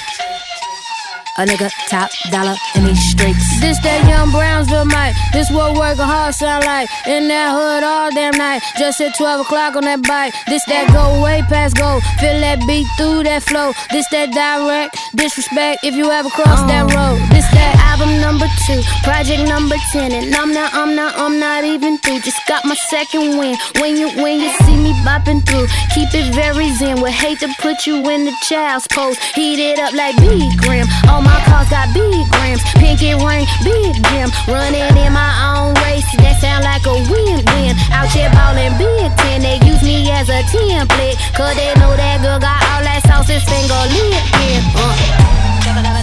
A 1.39 1.45
nigga 1.45 1.71
top 1.91 2.11
dollar 2.31 2.57
in 2.77 2.85
these 2.85 3.11
streets. 3.11 3.61
This 3.61 3.79
that 3.81 4.09
young 4.09 4.33
Brownsville 4.33 4.87
mic. 4.87 5.13
This 5.33 5.51
what 5.51 5.77
working 5.77 6.05
hard 6.05 6.35
sound 6.35 6.65
like. 6.65 6.89
In 7.07 7.29
that 7.29 7.53
hood 7.53 7.85
all 7.85 8.11
damn 8.11 8.33
night. 8.39 8.63
Just 8.79 8.99
hit 8.99 9.13
12 9.17 9.45
o'clock 9.45 9.77
on 9.77 9.85
that 9.85 10.01
bike. 10.03 10.33
This 10.49 10.65
that 10.65 10.89
go 10.97 11.21
way 11.23 11.43
past 11.49 11.77
go. 11.77 12.01
Feel 12.21 12.41
that 12.41 12.65
beat 12.67 12.87
through 12.97 13.25
that 13.25 13.43
flow. 13.43 13.73
This 13.93 14.09
that 14.13 14.33
direct 14.33 14.97
disrespect 15.15 15.85
if 15.85 15.95
you 15.95 16.11
ever 16.11 16.31
cross 16.31 16.65
that 16.73 16.89
oh. 16.89 16.97
road. 16.97 17.21
This 17.37 17.45
that 17.53 17.77
album 17.85 18.17
number 18.21 18.47
two, 18.65 18.81
project 19.05 19.45
number 19.45 19.77
10. 19.93 20.13
And 20.13 20.35
I'm 20.35 20.53
not, 20.53 20.73
I'm 20.73 20.97
not, 20.97 21.13
I'm 21.17 21.39
not 21.39 21.65
even 21.65 21.99
through. 21.99 22.21
Just 22.21 22.41
got 22.49 22.65
my 22.65 22.77
second 22.89 23.37
win. 23.37 23.57
When 23.81 23.97
you, 23.97 24.09
when 24.23 24.41
you 24.41 24.49
see 24.65 24.77
me 24.77 24.93
bopping 25.05 25.45
through, 25.45 25.69
keep 25.93 26.09
it 26.17 26.33
very 26.35 26.73
zen. 26.81 27.01
Would 27.03 27.13
hate 27.13 27.41
to 27.41 27.53
put 27.61 27.87
you 27.87 27.97
in 28.09 28.25
the 28.25 28.35
child's 28.49 28.89
pose. 28.89 29.19
Heat 29.37 29.61
it 29.61 29.79
up 29.79 29.93
like 29.93 30.17
big 30.17 30.57
gram. 30.65 30.87
All 31.09 31.26
my 31.27 31.39
cars 31.51 31.69
got 31.69 31.91
big 31.91 32.25
grams. 32.31 32.63
Pinky 32.79 33.13
ring, 33.19 33.45
big 33.67 33.99
gym. 34.09 34.31
Running 34.47 34.87
in 34.95 35.11
my 35.13 35.33
own 35.51 35.75
race. 35.83 36.07
That 36.23 36.39
sound 36.39 36.63
like 36.63 36.87
a 36.87 36.97
win-win. 37.11 37.75
Out 37.91 38.09
here 38.15 38.31
ballin' 38.31 38.79
big 38.79 39.11
ten. 39.21 39.43
They 39.43 39.59
use 39.67 39.83
me 39.83 40.07
as 40.15 40.31
a 40.31 40.41
template. 40.49 41.19
Cause 41.35 41.55
they 41.59 41.75
know 41.83 41.93
that 41.93 42.23
girl 42.23 42.39
got 42.39 42.63
all 42.71 42.83
that 42.87 43.03
sauce 43.05 43.29
and 43.29 43.43
finger 43.43 43.83
lit. 43.93 44.23
Yeah. 44.47 44.79
Uh. 44.79 45.27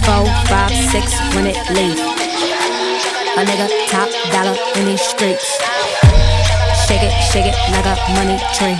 Four, 0.04 0.28
five, 0.52 0.70
six 0.92 1.16
when 1.34 1.48
it 1.48 1.56
leave. 1.72 1.96
A 3.34 3.42
nigga 3.42 3.66
top 3.88 4.08
dollar 4.30 4.54
in 4.76 4.84
these 4.84 5.00
streets. 5.00 5.58
Shake 6.86 7.02
it, 7.02 7.10
shake 7.32 7.46
it 7.48 7.56
like 7.72 7.88
a 7.88 7.96
money 8.12 8.38
tree. 8.52 8.76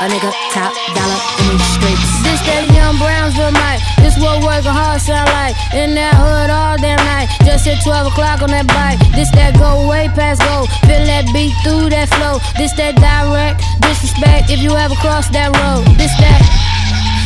A 0.00 0.08
nigga 0.08 0.32
top 0.50 0.72
dollar 0.96 1.20
in 1.38 1.52
these 1.52 1.68
streets. 1.76 2.08
This 2.24 2.40
that 2.48 2.64
young 2.72 2.96
Brownsville 2.98 3.52
mic. 3.52 3.78
This 4.14 4.22
what 4.22 4.46
working 4.46 4.70
hard 4.70 5.00
sound 5.00 5.26
like. 5.34 5.58
In 5.74 5.98
that 5.98 6.14
hood 6.14 6.46
all 6.46 6.78
damn 6.78 7.02
night. 7.02 7.26
Just 7.42 7.66
hit 7.66 7.82
12 7.82 8.14
o'clock 8.14 8.46
on 8.46 8.50
that 8.54 8.66
bike. 8.70 9.02
This 9.10 9.26
that 9.34 9.58
go 9.58 9.90
way 9.90 10.06
past 10.14 10.38
go. 10.46 10.70
Feel 10.86 11.02
that 11.10 11.26
beat 11.34 11.50
through 11.66 11.90
that 11.90 12.06
flow. 12.14 12.38
This 12.54 12.70
that 12.78 12.94
direct 12.94 13.58
disrespect 13.82 14.54
if 14.54 14.62
you 14.62 14.70
ever 14.78 14.94
cross 15.02 15.26
that 15.34 15.50
road. 15.50 15.82
This 15.98 16.14
that 16.22 16.38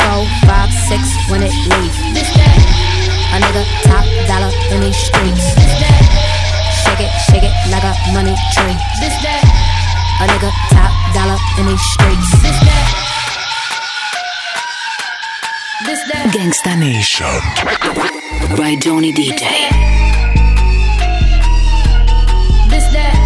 Four, 0.00 0.24
five, 0.48 0.72
six 0.88 1.04
when 1.28 1.44
it 1.44 1.52
leave. 1.52 1.94
This 2.16 2.30
that 2.40 2.56
A 2.56 3.36
nigga 3.36 3.64
top 3.84 4.08
dollar 4.24 4.48
in 4.72 4.80
these 4.80 4.96
streets. 4.96 5.44
This 5.60 5.74
that 5.84 6.02
Shake 6.88 7.04
it, 7.04 7.12
shake 7.28 7.44
it 7.44 7.54
like 7.68 7.84
a 7.84 7.92
money 8.16 8.32
tree. 8.56 8.76
This 9.04 9.12
that 9.28 9.44
A 9.44 10.24
nigga 10.24 10.48
top 10.72 10.92
dollar 11.12 11.36
in 11.60 11.68
these 11.68 11.84
streets. 11.92 12.32
This 12.40 12.56
that 12.64 13.07
Gangsta 15.88 16.78
Nation 16.78 17.24
by 18.58 18.74
Donny 18.74 19.10
DJ. 19.10 19.40
This 22.68 22.84
that 22.92 23.16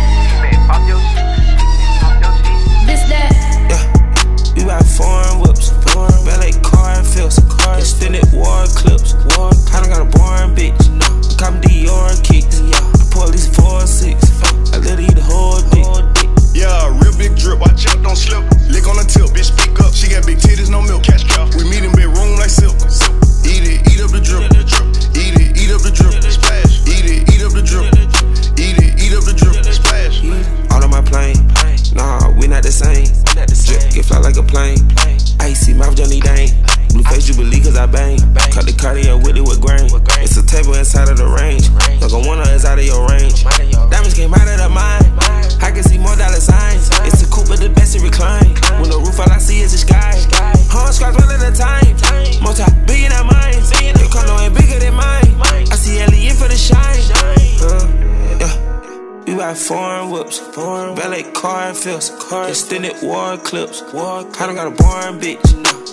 This 2.87 3.03
that 3.11 3.67
Yeah, 3.69 4.55
we 4.55 4.63
ride 4.63 4.87
foreign 4.87 5.41
whips, 5.41 5.71
foreign 5.91 6.25
valet 6.25 6.53
car 6.63 6.91
and 6.99 7.05
fills, 7.05 7.41
car 7.51 7.79
extended 7.79 8.33
war 8.33 8.65
clips. 8.77 9.15
War, 9.37 9.51
I 9.75 9.81
done 9.81 9.91
got 9.91 10.01
a 10.03 10.05
boring 10.17 10.55
bitch. 10.55 11.39
Come 11.41 11.61
Dior 11.63 12.15
kicks. 12.23 12.61
I 12.61 13.11
pull 13.11 13.27
these 13.33 13.49
four 13.57 13.85
six. 13.89 14.22
Big 17.23 17.37
drip. 17.39 17.61
Watch 17.61 17.87
out, 17.87 18.03
don't 18.03 18.17
slip. 18.17 18.43
Lick 18.67 18.87
on 18.91 18.99
the 18.99 19.07
tip, 19.07 19.31
bitch, 19.31 19.55
speak 19.55 19.79
up. 19.79 19.95
She 19.95 20.11
got 20.11 20.27
big 20.27 20.39
titties, 20.39 20.71
no 20.71 20.83
milk. 20.83 21.05
Cash 21.05 21.25
cow. 21.25 21.47
We 21.57 21.65
meet 21.71 21.85
in 21.87 21.93
bedroom 21.93 22.35
like 22.43 22.51
silk. 22.51 22.75
Eat 23.47 23.63
it, 23.63 23.79
eat 23.87 24.03
up 24.03 24.11
the 24.11 24.21
drip. 24.21 24.51
Eat 25.15 25.39
it, 25.39 25.55
eat 25.55 25.71
up 25.71 25.83
the 25.83 25.93
drip. 25.95 26.19
Splash. 26.27 26.83
Eat 26.91 27.07
it, 27.07 27.31
eat 27.31 27.43
up 27.47 27.53
the 27.55 27.63
drip. 27.63 27.95
Eat 28.59 28.79
it, 28.83 28.99
eat 28.99 29.15
up 29.15 29.23
the 29.23 29.35
drip. 29.35 29.63
Splash. 29.71 30.19
Out 30.73 30.83
on 30.83 30.91
my 30.91 31.03
plane. 31.03 31.52
Not 32.63 32.71
the 32.71 32.79
same. 32.79 33.11
Drip, 33.67 33.91
get 33.91 34.05
fly 34.07 34.23
like 34.23 34.39
a 34.39 34.43
plane. 34.47 34.79
Icy 35.43 35.75
mouth, 35.75 35.99
Johnny 35.99 36.23
Dang. 36.23 36.47
Blue 36.95 37.03
face 37.03 37.27
Jubilee, 37.27 37.59
cause 37.59 37.75
I 37.75 37.91
bang. 37.91 38.23
Cut 38.55 38.71
the 38.71 38.75
cardio 38.79 39.19
with 39.19 39.35
it 39.35 39.43
with 39.43 39.59
grain. 39.59 39.91
It's 40.23 40.39
a 40.39 40.47
table 40.47 40.79
inside 40.79 41.11
of 41.11 41.19
the 41.19 41.27
range. 41.27 41.67
Like 41.99 42.15
a 42.15 42.23
winner 42.23 42.47
is 42.55 42.63
out 42.63 42.79
of 42.79 42.87
your 42.87 43.03
range. 43.11 43.43
Diamonds 43.91 44.15
came 44.15 44.31
out 44.31 44.47
of 44.47 44.63
the 44.63 44.71
mine. 44.71 45.03
I 45.59 45.75
can 45.75 45.83
see 45.83 45.99
more 45.99 46.15
dollar 46.15 46.39
signs. 46.39 46.87
It's 47.03 47.27
a 47.27 47.27
coupe, 47.27 47.51
but 47.51 47.59
the 47.59 47.67
best 47.67 47.99
to 47.99 48.01
recline. 48.05 48.55
When 48.79 48.95
the 48.95 49.03
roof 49.03 49.19
all 49.19 49.27
I 49.27 49.43
see 49.43 49.59
is 49.59 49.75
the 49.75 49.83
sky. 49.83 50.15
Horn 50.71 50.95
scratch 50.95 51.19
one 51.19 51.35
at 51.35 51.43
a 51.43 51.51
time. 51.51 51.99
Multi 52.47 52.63
billion 52.87 53.11
at 53.11 53.27
mine. 53.27 53.59
Your 53.99 54.07
condo 54.07 54.39
ain't 54.39 54.55
bigger 54.55 54.79
than 54.79 54.95
mine. 54.95 55.35
I 55.67 55.75
see 55.75 55.99
Elliot 55.99 56.39
for 56.39 56.47
the 56.47 56.55
shine. 56.55 57.03
Uh, 57.59 57.91
yeah. 58.39 58.72
We 59.27 59.35
ride 59.35 59.57
foreign 59.57 60.11
whips, 60.11 60.39
foreign 60.39 60.95
ballet 60.97 61.23
car 61.33 61.75
feels, 61.75 62.11
car 62.11 62.49
extended 62.49 62.95
war 63.03 63.37
clips. 63.37 63.83
War, 63.93 64.25
kinda 64.25 64.55
got 64.55 64.67
a 64.67 64.71
born 64.71 65.21
bitch. 65.21 65.47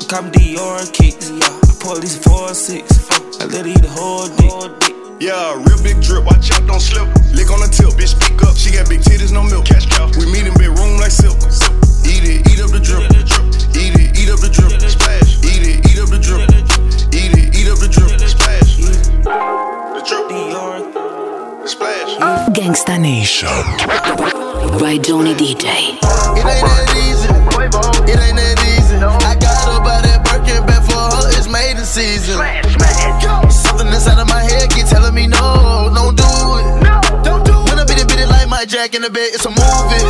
Come 0.09 0.31
Dior 0.31 0.91
kicks. 0.91 1.29
I 1.29 1.75
pour 1.79 1.93
at 1.93 2.01
least 2.01 2.23
four 2.23 2.53
six. 2.53 2.85
I 3.39 3.45
let 3.45 3.65
her 3.65 3.71
eat 3.71 3.81
the 3.81 3.89
whole 3.89 4.27
dick. 4.27 4.95
Yeah, 5.19 5.53
real 5.53 5.83
big 5.83 6.01
drip, 6.01 6.23
watch 6.25 6.49
out, 6.51 6.65
don't 6.65 6.79
slip. 6.79 7.07
Lick 7.33 7.51
on 7.51 7.59
the 7.59 7.67
tip, 7.67 7.91
bitch, 7.99 8.15
speak 8.15 8.41
up. 8.41 8.55
She 8.55 8.71
got 8.71 8.78
it 38.93 38.95
like 38.95 38.95
my 38.95 38.95
jack 38.95 38.95
in 38.95 39.01
the 39.01 39.09
bed, 39.09 39.29
it's 39.33 39.45
a 39.45 39.49
movie. 39.49 40.01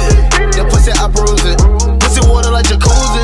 The 0.55 0.63
pussy 0.69 0.91
I 0.91 1.07
bruise 1.07 1.43
it. 1.45 1.59
Pussy 1.99 2.21
water 2.27 2.51
like 2.51 2.65
jacuzzi. 2.65 3.23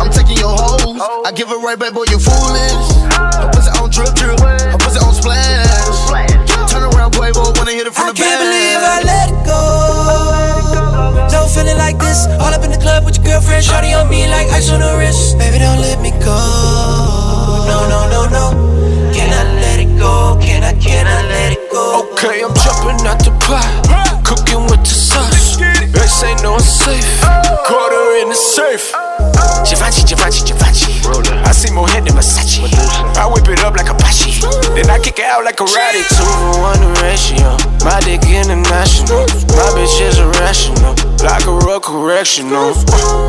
I'm 0.00 0.10
taking 0.10 0.38
your 0.38 0.54
hoes. 0.54 1.00
I 1.24 1.32
give 1.32 1.50
it 1.50 1.60
right 1.62 1.78
back, 1.78 1.94
boy, 1.94 2.04
you 2.10 2.18
foolish. 2.18 2.86
I 3.14 3.50
pussy 3.52 3.70
on 3.78 3.90
drip 3.90 4.14
drip. 4.14 4.40
I 4.40 4.76
pussy 4.78 4.98
on 4.98 5.14
splash. 5.14 6.70
Turn 6.70 6.82
around, 6.82 7.12
Quavo, 7.14 7.56
when 7.58 7.68
I 7.68 7.74
hit 7.74 7.86
it 7.86 7.94
from 7.94 8.08
I 8.08 8.12
the 8.12 8.18
can't 8.18 8.40
believe 8.42 8.82
I 8.82 8.98
let 9.04 9.28
it 9.30 9.38
go. 9.46 9.62
No 11.30 11.46
feeling 11.48 11.78
like 11.78 11.98
this. 11.98 12.26
All 12.40 12.52
up 12.52 12.64
in 12.64 12.70
the 12.70 12.80
club 12.80 13.04
with 13.04 13.18
your 13.18 13.26
girlfriend, 13.26 13.64
shawty 13.64 13.94
on 13.94 14.08
me 14.08 14.26
like 14.28 14.48
ice 14.50 14.70
on 14.70 14.80
the 14.80 14.96
wrist. 14.98 15.38
Baby, 15.38 15.58
don't 15.58 15.80
let 15.80 16.00
me 16.00 16.10
go. 16.22 16.38
No, 17.68 17.86
no, 17.88 18.08
no, 18.10 18.20
no. 18.28 18.44
Can 19.12 19.30
I 19.32 19.42
let 19.60 19.78
it 19.80 19.92
go? 19.98 20.38
Can 20.40 20.62
I, 20.64 20.74
can 20.74 21.06
I 21.06 21.22
let 21.28 21.52
it 21.52 21.70
go? 21.70 22.10
Okay, 22.12 22.42
I'm 22.42 22.54
jumping 22.54 23.06
out 23.06 23.18
the 23.22 23.30
pot, 23.42 23.70
cooking 23.86 23.91
with 24.82 24.90
the 24.90 24.98
sauce. 24.98 25.56
This 25.58 26.22
ain't 26.24 26.42
no 26.42 26.58
safe. 26.58 27.06
Quarter 27.66 28.18
in 28.22 28.28
the 28.28 28.34
safe. 28.34 28.90
Givenchy, 29.62 30.02
Givenchy, 30.10 30.42
Givenchy. 30.44 30.92
I 31.46 31.52
see 31.52 31.70
more 31.70 31.88
head 31.88 32.04
than 32.04 32.14
Versace. 32.18 32.66
I 33.16 33.26
whip 33.30 33.46
it 33.48 33.62
up 33.62 33.76
like 33.76 33.88
a 33.88 33.94
Apache. 33.94 34.42
Then 34.74 34.90
I 34.90 34.98
kick 34.98 35.18
it 35.18 35.24
out 35.24 35.44
like 35.44 35.60
a 35.60 35.64
ratty. 35.64 36.02
Two 36.10 36.26
for 36.26 36.58
one 36.58 36.82
ratio. 37.00 37.54
My 37.86 38.00
dick 38.02 38.26
international. 38.26 39.26
My 39.54 39.68
bitch 39.78 40.02
is 40.02 40.18
irrational. 40.18 40.94
Like 41.22 41.46
a 41.46 41.54
real 41.62 41.80
correctional. 41.80 42.74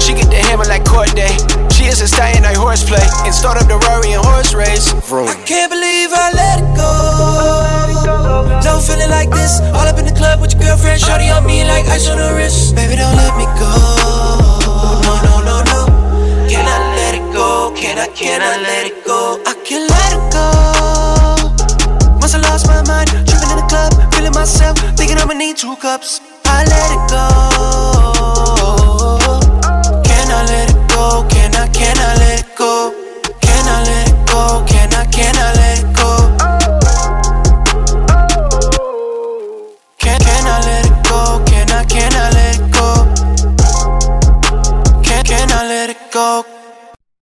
She 0.02 0.14
get 0.14 0.30
the 0.34 0.42
hammer 0.50 0.66
like 0.66 0.86
court 0.86 1.14
day. 1.16 1.38
She 1.70 1.86
is 1.86 2.02
a 2.02 2.08
stallion 2.08 2.44
like 2.44 2.58
horseplay. 2.58 3.06
And 3.26 3.34
start 3.34 3.62
up 3.62 3.68
the 3.68 3.78
Rory 3.78 4.14
and 4.14 4.26
horse 4.26 4.54
race. 4.54 4.92
Vroom. 5.06 5.30
Can't 5.46 5.70
believe 5.70 6.10
I 6.14 6.34
let 6.34 6.58
it 6.60 6.70
go. 6.74 8.14
No 8.64 8.80
feeling 8.80 9.10
like 9.10 9.30
this. 9.30 9.60
All 9.76 9.83
up 10.34 10.42
with 10.42 10.54
your 10.54 10.62
girlfriend, 10.62 11.00
shawty 11.02 11.30
on 11.36 11.46
me 11.46 11.64
like 11.64 11.86
ice 11.86 12.10
on 12.10 12.18
the 12.18 12.34
wrist. 12.36 12.76
Baby, 12.76 12.96
don't 12.96 13.16
let 13.16 13.38
me 13.38 13.46
go. 13.62 13.72
No, 15.06 15.14
no, 15.28 15.36
no, 15.50 15.56
no. 15.72 15.80
Can 16.50 16.66
I 16.66 16.78
let 16.98 17.14
it 17.16 17.28
go? 17.34 17.72
Can 17.76 17.98
I, 18.00 18.08
can 18.08 18.42
I 18.42 18.58
let 18.62 18.88
it 18.88 19.06
go? 19.06 19.42
I 19.46 19.54
can't 19.66 19.90
let 19.90 20.12
it 20.18 20.26
go. 20.34 20.48
I 22.36 22.40
lost 22.50 22.66
my 22.66 22.82
mind, 22.88 23.10
tripping 23.10 23.52
in 23.52 23.58
the 23.62 23.66
club, 23.70 23.94
feeling 24.12 24.34
myself, 24.34 24.76
thinking 24.98 25.18
I'ma 25.18 25.34
need 25.34 25.56
two 25.56 25.76
cups. 25.76 26.20
I 26.46 26.64
let 26.66 26.90
it 26.98 27.04
go. 27.12 27.83